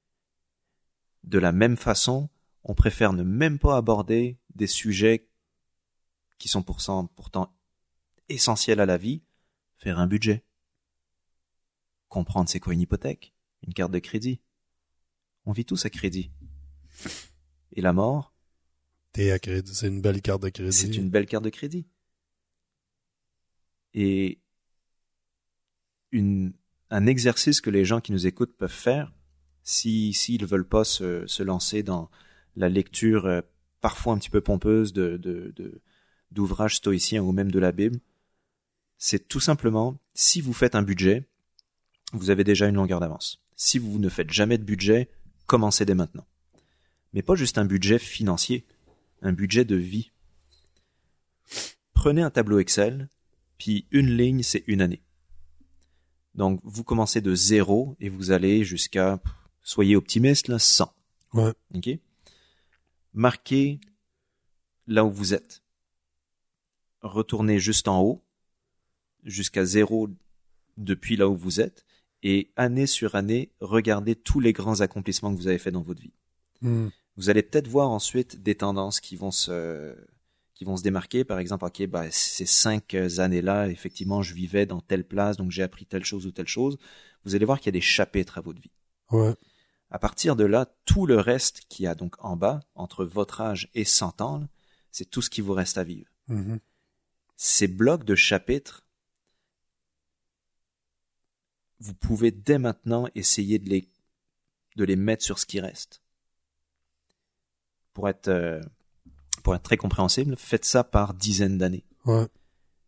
[1.23, 2.29] De la même façon,
[2.63, 5.28] on préfère ne même pas aborder des sujets
[6.39, 7.55] qui sont pourtant, pourtant
[8.27, 9.21] essentiels à la vie,
[9.77, 10.43] faire un budget
[12.07, 13.33] comprendre c'est quoi une hypothèque,
[13.65, 14.41] une carte de crédit.
[15.45, 16.31] On vit tous à crédit.
[17.73, 18.33] Et la mort,
[19.13, 19.73] T'es à crédit.
[19.73, 20.71] C'est une belle carte de crédit.
[20.75, 21.87] c'est une belle carte de crédit.
[23.93, 24.39] Et
[26.11, 26.53] une,
[26.89, 29.13] un exercice que les gens qui nous écoutent peuvent faire,
[29.63, 32.09] si s'ils veulent pas se, se lancer dans
[32.55, 33.41] la lecture euh,
[33.81, 35.81] parfois un petit peu pompeuse de, de, de-
[36.31, 37.99] d'ouvrages stoïciens ou même de la Bible,
[38.97, 41.27] c'est tout simplement, si vous faites un budget,
[42.13, 43.41] vous avez déjà une longueur d'avance.
[43.55, 45.09] Si vous ne faites jamais de budget,
[45.45, 46.27] commencez dès maintenant.
[47.13, 48.65] Mais pas juste un budget financier,
[49.21, 50.11] un budget de vie.
[51.93, 53.09] Prenez un tableau Excel,
[53.57, 55.01] puis une ligne, c'est une année.
[56.35, 59.21] Donc, vous commencez de zéro et vous allez jusqu'à,
[59.63, 60.93] soyez optimiste, là, 100.
[61.33, 61.53] Ouais.
[61.75, 61.89] OK?
[63.13, 63.81] Marquez
[64.87, 65.61] là où vous êtes.
[67.01, 68.23] Retournez juste en haut,
[69.23, 70.09] jusqu'à zéro
[70.77, 71.85] depuis là où vous êtes,
[72.23, 76.01] et année sur année, regardez tous les grands accomplissements que vous avez faits dans votre
[76.01, 76.13] vie.
[76.61, 76.89] Hmm.
[77.15, 79.95] Vous allez peut-être voir ensuite des tendances qui vont se
[80.59, 81.23] qui vont se démarquer.
[81.23, 85.63] Par exemple, ok, bah, ces cinq années-là, effectivement, je vivais dans telle place, donc j'ai
[85.63, 86.77] appris telle chose ou telle chose.
[87.23, 88.71] Vous allez voir qu'il y a des chapitres à votre vie.
[89.09, 89.33] Ouais.
[89.89, 93.69] À partir de là, tout le reste qui a donc en bas, entre votre âge
[93.73, 94.43] et 100 ans,
[94.91, 96.09] c'est tout ce qui vous reste à vivre.
[96.27, 96.59] Mhm.
[97.41, 98.83] Ces blocs de chapitres,
[101.79, 103.89] vous pouvez dès maintenant essayer de les,
[104.75, 106.01] de les mettre sur ce qui reste.
[107.93, 108.61] Pour être, euh,
[109.41, 111.85] pour être très compréhensible, faites ça par dizaines d'années.
[112.03, 112.27] Ouais.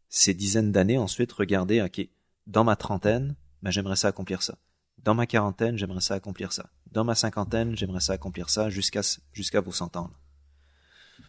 [0.09, 2.05] Ces dizaines d'années, ensuite, regardez, ok,
[2.45, 4.57] dans ma trentaine, ben, j'aimerais ça accomplir ça.
[4.97, 6.69] Dans ma quarantaine, j'aimerais ça accomplir ça.
[6.91, 8.99] Dans ma cinquantaine, j'aimerais ça accomplir ça jusqu'à
[9.31, 10.09] jusqu'à vos cent ans.
[10.11, 11.25] là.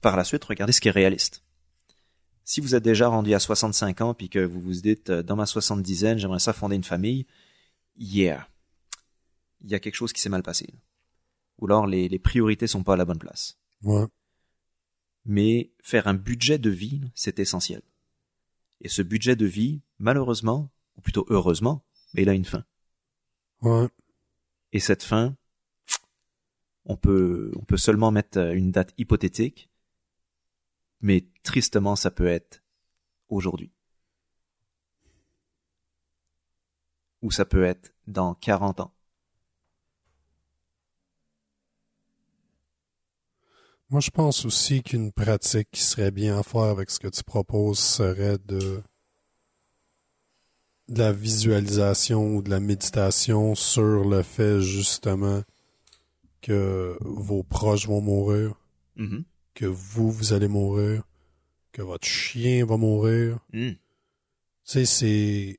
[0.00, 1.43] Par la suite, regardez ce qui est réaliste.
[2.44, 5.36] Si vous êtes déjà rendu à 65 ans puis que vous vous dites euh, dans
[5.36, 7.26] ma soixante-dizaine, j'aimerais ça fonder une famille,
[7.96, 8.46] yeah,
[9.62, 10.68] il y a quelque chose qui s'est mal passé.
[11.58, 13.58] Ou alors les, les priorités sont pas à la bonne place.
[13.82, 14.06] Ouais.
[15.24, 17.80] Mais faire un budget de vie, c'est essentiel.
[18.82, 21.82] Et ce budget de vie, malheureusement, ou plutôt heureusement,
[22.12, 22.64] mais il a une fin.
[23.62, 23.88] Ouais.
[24.72, 25.34] Et cette fin,
[26.84, 29.70] on peut, on peut seulement mettre une date hypothétique,
[31.04, 32.62] mais tristement, ça peut être
[33.28, 33.70] aujourd'hui.
[37.20, 38.94] Ou ça peut être dans 40 ans.
[43.90, 47.22] Moi, je pense aussi qu'une pratique qui serait bien à faire avec ce que tu
[47.22, 48.82] proposes serait de,
[50.88, 55.42] de la visualisation ou de la méditation sur le fait justement
[56.40, 58.54] que vos proches vont mourir,
[58.96, 59.24] Mhm.
[59.54, 61.02] Que vous, vous allez mourir,
[61.72, 63.38] que votre chien va mourir.
[63.52, 63.70] Mm.
[63.70, 63.78] Tu
[64.64, 65.58] sais, c'est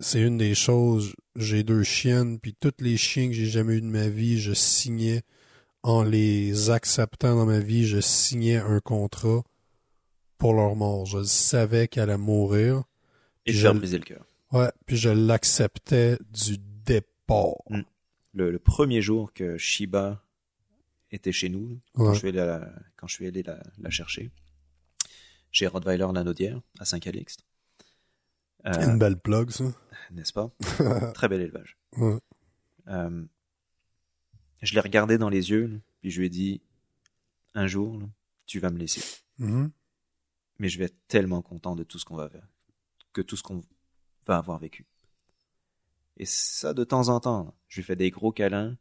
[0.00, 1.14] c'est une des choses.
[1.36, 4.52] J'ai deux chiennes, puis tous les chiens que j'ai jamais eu de ma vie, je
[4.52, 5.22] signais
[5.82, 9.42] en les acceptant dans ma vie, je signais un contrat
[10.38, 11.06] pour leur mort.
[11.06, 12.82] Je savais qu'elle allait mourir.
[13.46, 14.24] Et Je- briser le cœur.
[14.52, 17.54] Ouais, puis je l'acceptais du départ.
[17.70, 17.80] Mm.
[18.34, 20.22] Le, le premier jour que Shiba
[21.10, 24.30] était chez nous, quand je suis allé, la, quand je suis allé la, la chercher,
[25.50, 27.44] chez Rottweiler Lanaudière, à Saint-Calixte.
[28.66, 29.64] Euh, Une belle plug, ça.
[30.10, 30.50] n'est-ce pas?
[31.14, 31.78] Très bel élevage.
[31.96, 32.18] Ouais.
[32.88, 33.24] Euh,
[34.62, 36.60] je l'ai regardé dans les yeux, là, puis je lui ai dit,
[37.54, 38.06] un jour, là,
[38.46, 39.02] tu vas me laisser.
[39.38, 39.70] Mhm.
[40.58, 42.48] Mais je vais être tellement content de tout ce qu'on va faire,
[43.12, 43.62] que tout ce qu'on
[44.26, 44.86] va avoir vécu.
[46.16, 48.76] Et ça, de temps en temps, je lui fais des gros câlins,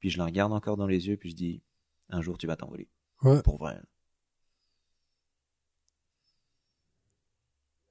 [0.00, 1.62] puis je la regarde encore dans les yeux, puis je dis,
[2.08, 2.88] un jour tu vas t'envoler.
[3.22, 3.42] Ouais.
[3.42, 3.78] Pour vrai.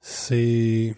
[0.00, 0.94] C'est.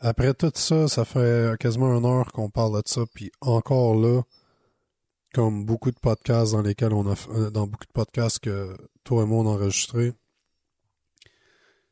[0.00, 4.22] Après tout ça, ça fait quasiment une heure qu'on parle de ça, puis encore là,
[5.34, 9.22] comme beaucoup de podcasts dans lesquels on a, euh, dans beaucoup de podcasts que toi
[9.22, 10.12] et moi on a enregistrés,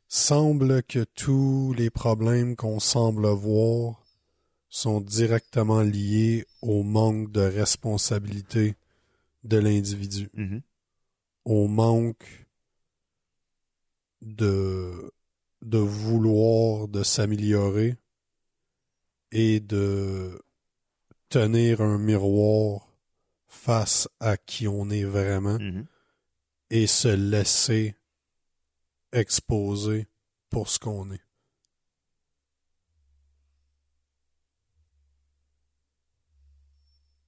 [0.08, 4.05] semble que tous les problèmes qu'on semble voir
[4.76, 8.74] sont directement liés au manque de responsabilité
[9.42, 10.60] de l'individu Mhm.
[11.46, 12.46] au manque
[14.20, 15.10] de,
[15.62, 17.96] de vouloir de s'améliorer
[19.32, 20.42] et de
[21.30, 22.86] tenir un miroir
[23.46, 25.86] face à qui on est vraiment Mhm.
[26.70, 27.94] et se laisser
[29.12, 30.06] exposer
[30.50, 31.25] pour ce qu'on est.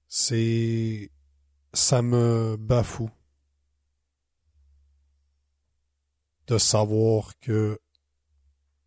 [0.09, 1.11] C'est...
[1.71, 3.11] ça me bafoue
[6.47, 7.79] de savoir que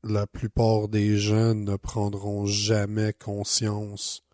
[0.02, 4.24] la plupart des gens ne prendront jamais conscience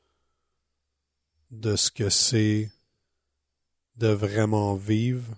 [1.51, 2.70] de ce que c'est
[3.97, 5.36] de vraiment vivre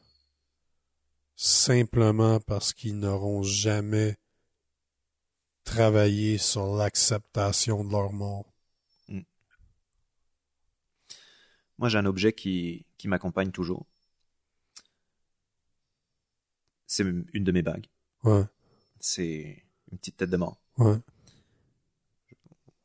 [1.34, 4.18] simplement parce qu'ils n'auront jamais
[5.64, 8.49] travaillé sur l'acceptation de leur mort.
[11.80, 13.86] Moi, j'ai un objet qui, qui m'accompagne toujours.
[16.86, 17.86] C'est une de mes bagues.
[18.24, 18.44] Ouais,
[18.98, 20.60] C'est une petite tête de mort.
[20.78, 20.96] ouais.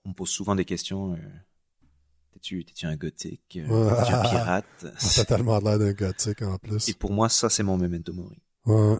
[0.05, 1.13] On me pose souvent des questions.
[1.13, 1.17] euh,
[2.41, 3.57] T'es-tu un gothique?
[3.57, 3.95] Euh, Ouais.
[3.97, 4.85] T'es-tu un pirate?
[4.99, 6.87] Ça a tellement l'air d'un gothique en plus.
[6.89, 8.39] Et pour moi, ça, c'est mon memento mori.
[8.65, 8.97] Ouais,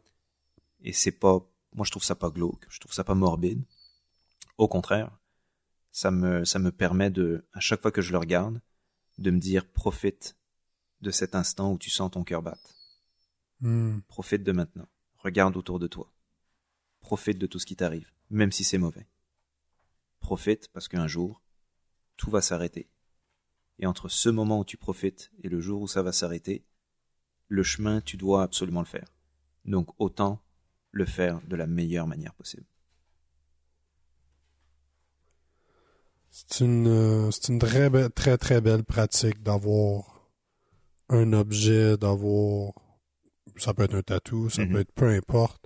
[0.82, 1.40] Et c'est pas,
[1.74, 2.66] moi, je trouve ça pas glauque.
[2.70, 3.62] Je trouve ça pas morbide.
[4.58, 5.12] Au contraire,
[5.92, 8.60] ça me, ça me permet de, à chaque fois que je le regarde,
[9.18, 10.38] de me dire, profite
[11.02, 12.76] de cet instant où tu sens ton cœur battre.
[13.62, 14.00] Hmm.
[14.08, 14.88] Profite de maintenant.
[15.18, 16.12] Regarde autour de toi.
[17.00, 19.08] Profite de tout ce qui t'arrive, même si c'est mauvais.
[20.20, 21.42] Profite parce qu'un jour,
[22.18, 22.90] tout va s'arrêter.
[23.80, 26.66] Et entre ce moment où tu profites et le jour où ça va s'arrêter,
[27.48, 29.14] le chemin, tu dois absolument le faire.
[29.66, 30.42] Donc autant
[30.92, 32.66] le faire de la meilleure manière possible.
[36.38, 40.30] C'est une, euh, c'est une très, be- très, très belle pratique d'avoir
[41.08, 42.74] un objet, d'avoir,
[43.56, 44.72] ça peut être un tatou, ça Mhm.
[44.74, 45.66] peut être peu importe,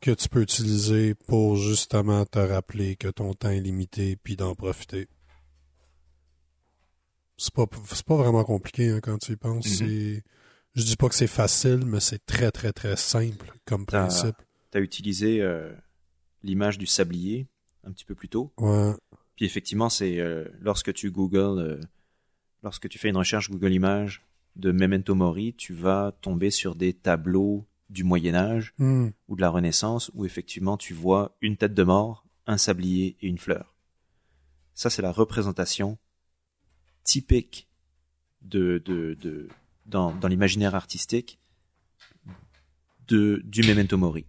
[0.00, 4.54] que tu peux utiliser pour justement te rappeler que ton temps est limité puis d'en
[4.54, 5.06] profiter.
[7.36, 9.66] C'est pas, c'est pas vraiment compliqué hein, quand tu y penses.
[9.66, 9.72] Mhm.
[9.88, 10.22] C'est,
[10.76, 14.36] je dis pas que c'est facile, mais c'est très, très, très simple comme T'as- principe.
[14.72, 15.74] Tu as utilisé euh,
[16.42, 17.46] l'image du sablier
[17.84, 18.52] un petit peu plus tôt.
[18.58, 18.92] Ouais,
[19.36, 21.80] Puis effectivement, c'est euh, lorsque tu googles, euh,
[22.62, 24.22] lorsque tu fais une recherche Google Images
[24.56, 29.08] de Memento Mori, tu vas tomber sur des tableaux du Moyen Âge Hmm.
[29.28, 33.26] ou de la Renaissance où effectivement tu vois une tête de mort, un sablier et
[33.28, 33.74] une fleur.
[34.74, 35.98] Ça, c'est la représentation
[37.04, 37.68] typique
[38.42, 39.48] de, de, de,
[39.86, 41.38] dans, dans l'imaginaire artistique
[43.08, 44.26] de, du memento mori.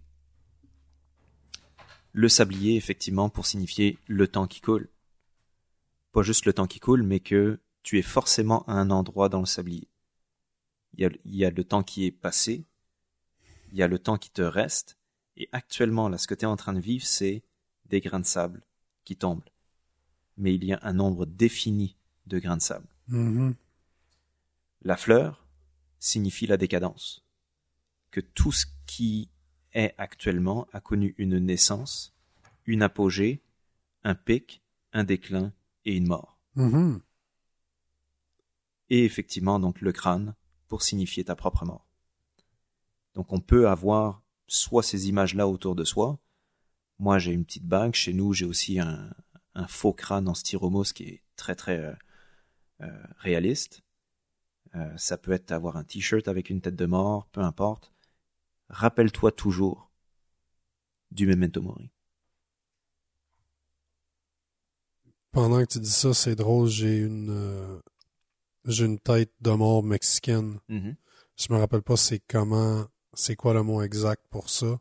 [2.12, 4.88] Le sablier, effectivement, pour signifier le temps qui coule.
[6.12, 9.40] Pas juste le temps qui coule, mais que tu es forcément à un endroit dans
[9.40, 9.88] le sablier.
[10.94, 12.66] Il y a, il y a le temps qui est passé,
[13.70, 14.98] il y a le temps qui te reste,
[15.36, 17.42] et actuellement, là, ce que tu es en train de vivre, c'est
[17.86, 18.62] des grains de sable
[19.04, 19.44] qui tombent.
[20.36, 21.96] Mais il y a un nombre défini
[22.26, 22.88] de grains de sable.
[23.08, 23.54] Mhm.
[24.82, 25.46] La fleur
[25.98, 27.24] signifie la décadence.
[28.10, 29.30] Que tout ce qui
[29.74, 32.14] est actuellement a connu une naissance,
[32.66, 33.42] une apogée,
[34.04, 34.62] un pic,
[34.92, 35.52] un déclin
[35.84, 36.38] et une mort.
[36.56, 37.00] Mhm.
[38.90, 40.34] Et effectivement, donc, le crâne
[40.68, 41.86] pour signifier ta propre mort.
[43.14, 46.18] Donc, on peut avoir soit ces images-là autour de soi.
[46.98, 47.94] Moi, j'ai une petite bague.
[47.94, 49.10] Chez nous, j'ai aussi un,
[49.54, 51.94] un faux crâne en styromos qui est très, très euh,
[52.82, 53.82] euh, réaliste.
[54.74, 57.91] Euh, ça peut être avoir un t-shirt avec une tête de mort, peu importe.
[58.72, 59.90] Rappelle-toi toujours
[61.10, 61.90] du memento mori.
[65.30, 67.80] Pendant que tu dis ça, c'est drôle, j'ai une euh,
[68.64, 70.58] j'ai une tête de mort mexicaine.
[70.68, 70.96] Mhm.
[71.36, 74.80] Je me rappelle pas c'est comment c'est quoi le mot exact pour ça.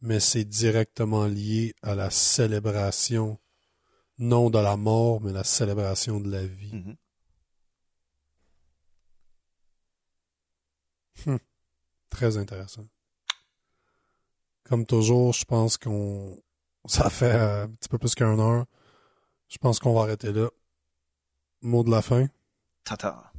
[0.00, 3.38] Mais c'est directement lié à la célébration
[4.18, 6.74] non de la mort, mais la célébration de la vie.
[6.74, 6.96] Mhm.
[12.12, 12.86] Très intéressant.
[14.64, 16.38] Comme toujours, je pense qu'on
[16.84, 18.66] ça fait euh, un petit peu plus qu'un heure.
[19.48, 20.48] Je pense qu'on va arrêter là.
[21.62, 22.26] Mot de la fin.
[22.84, 23.31] Tata.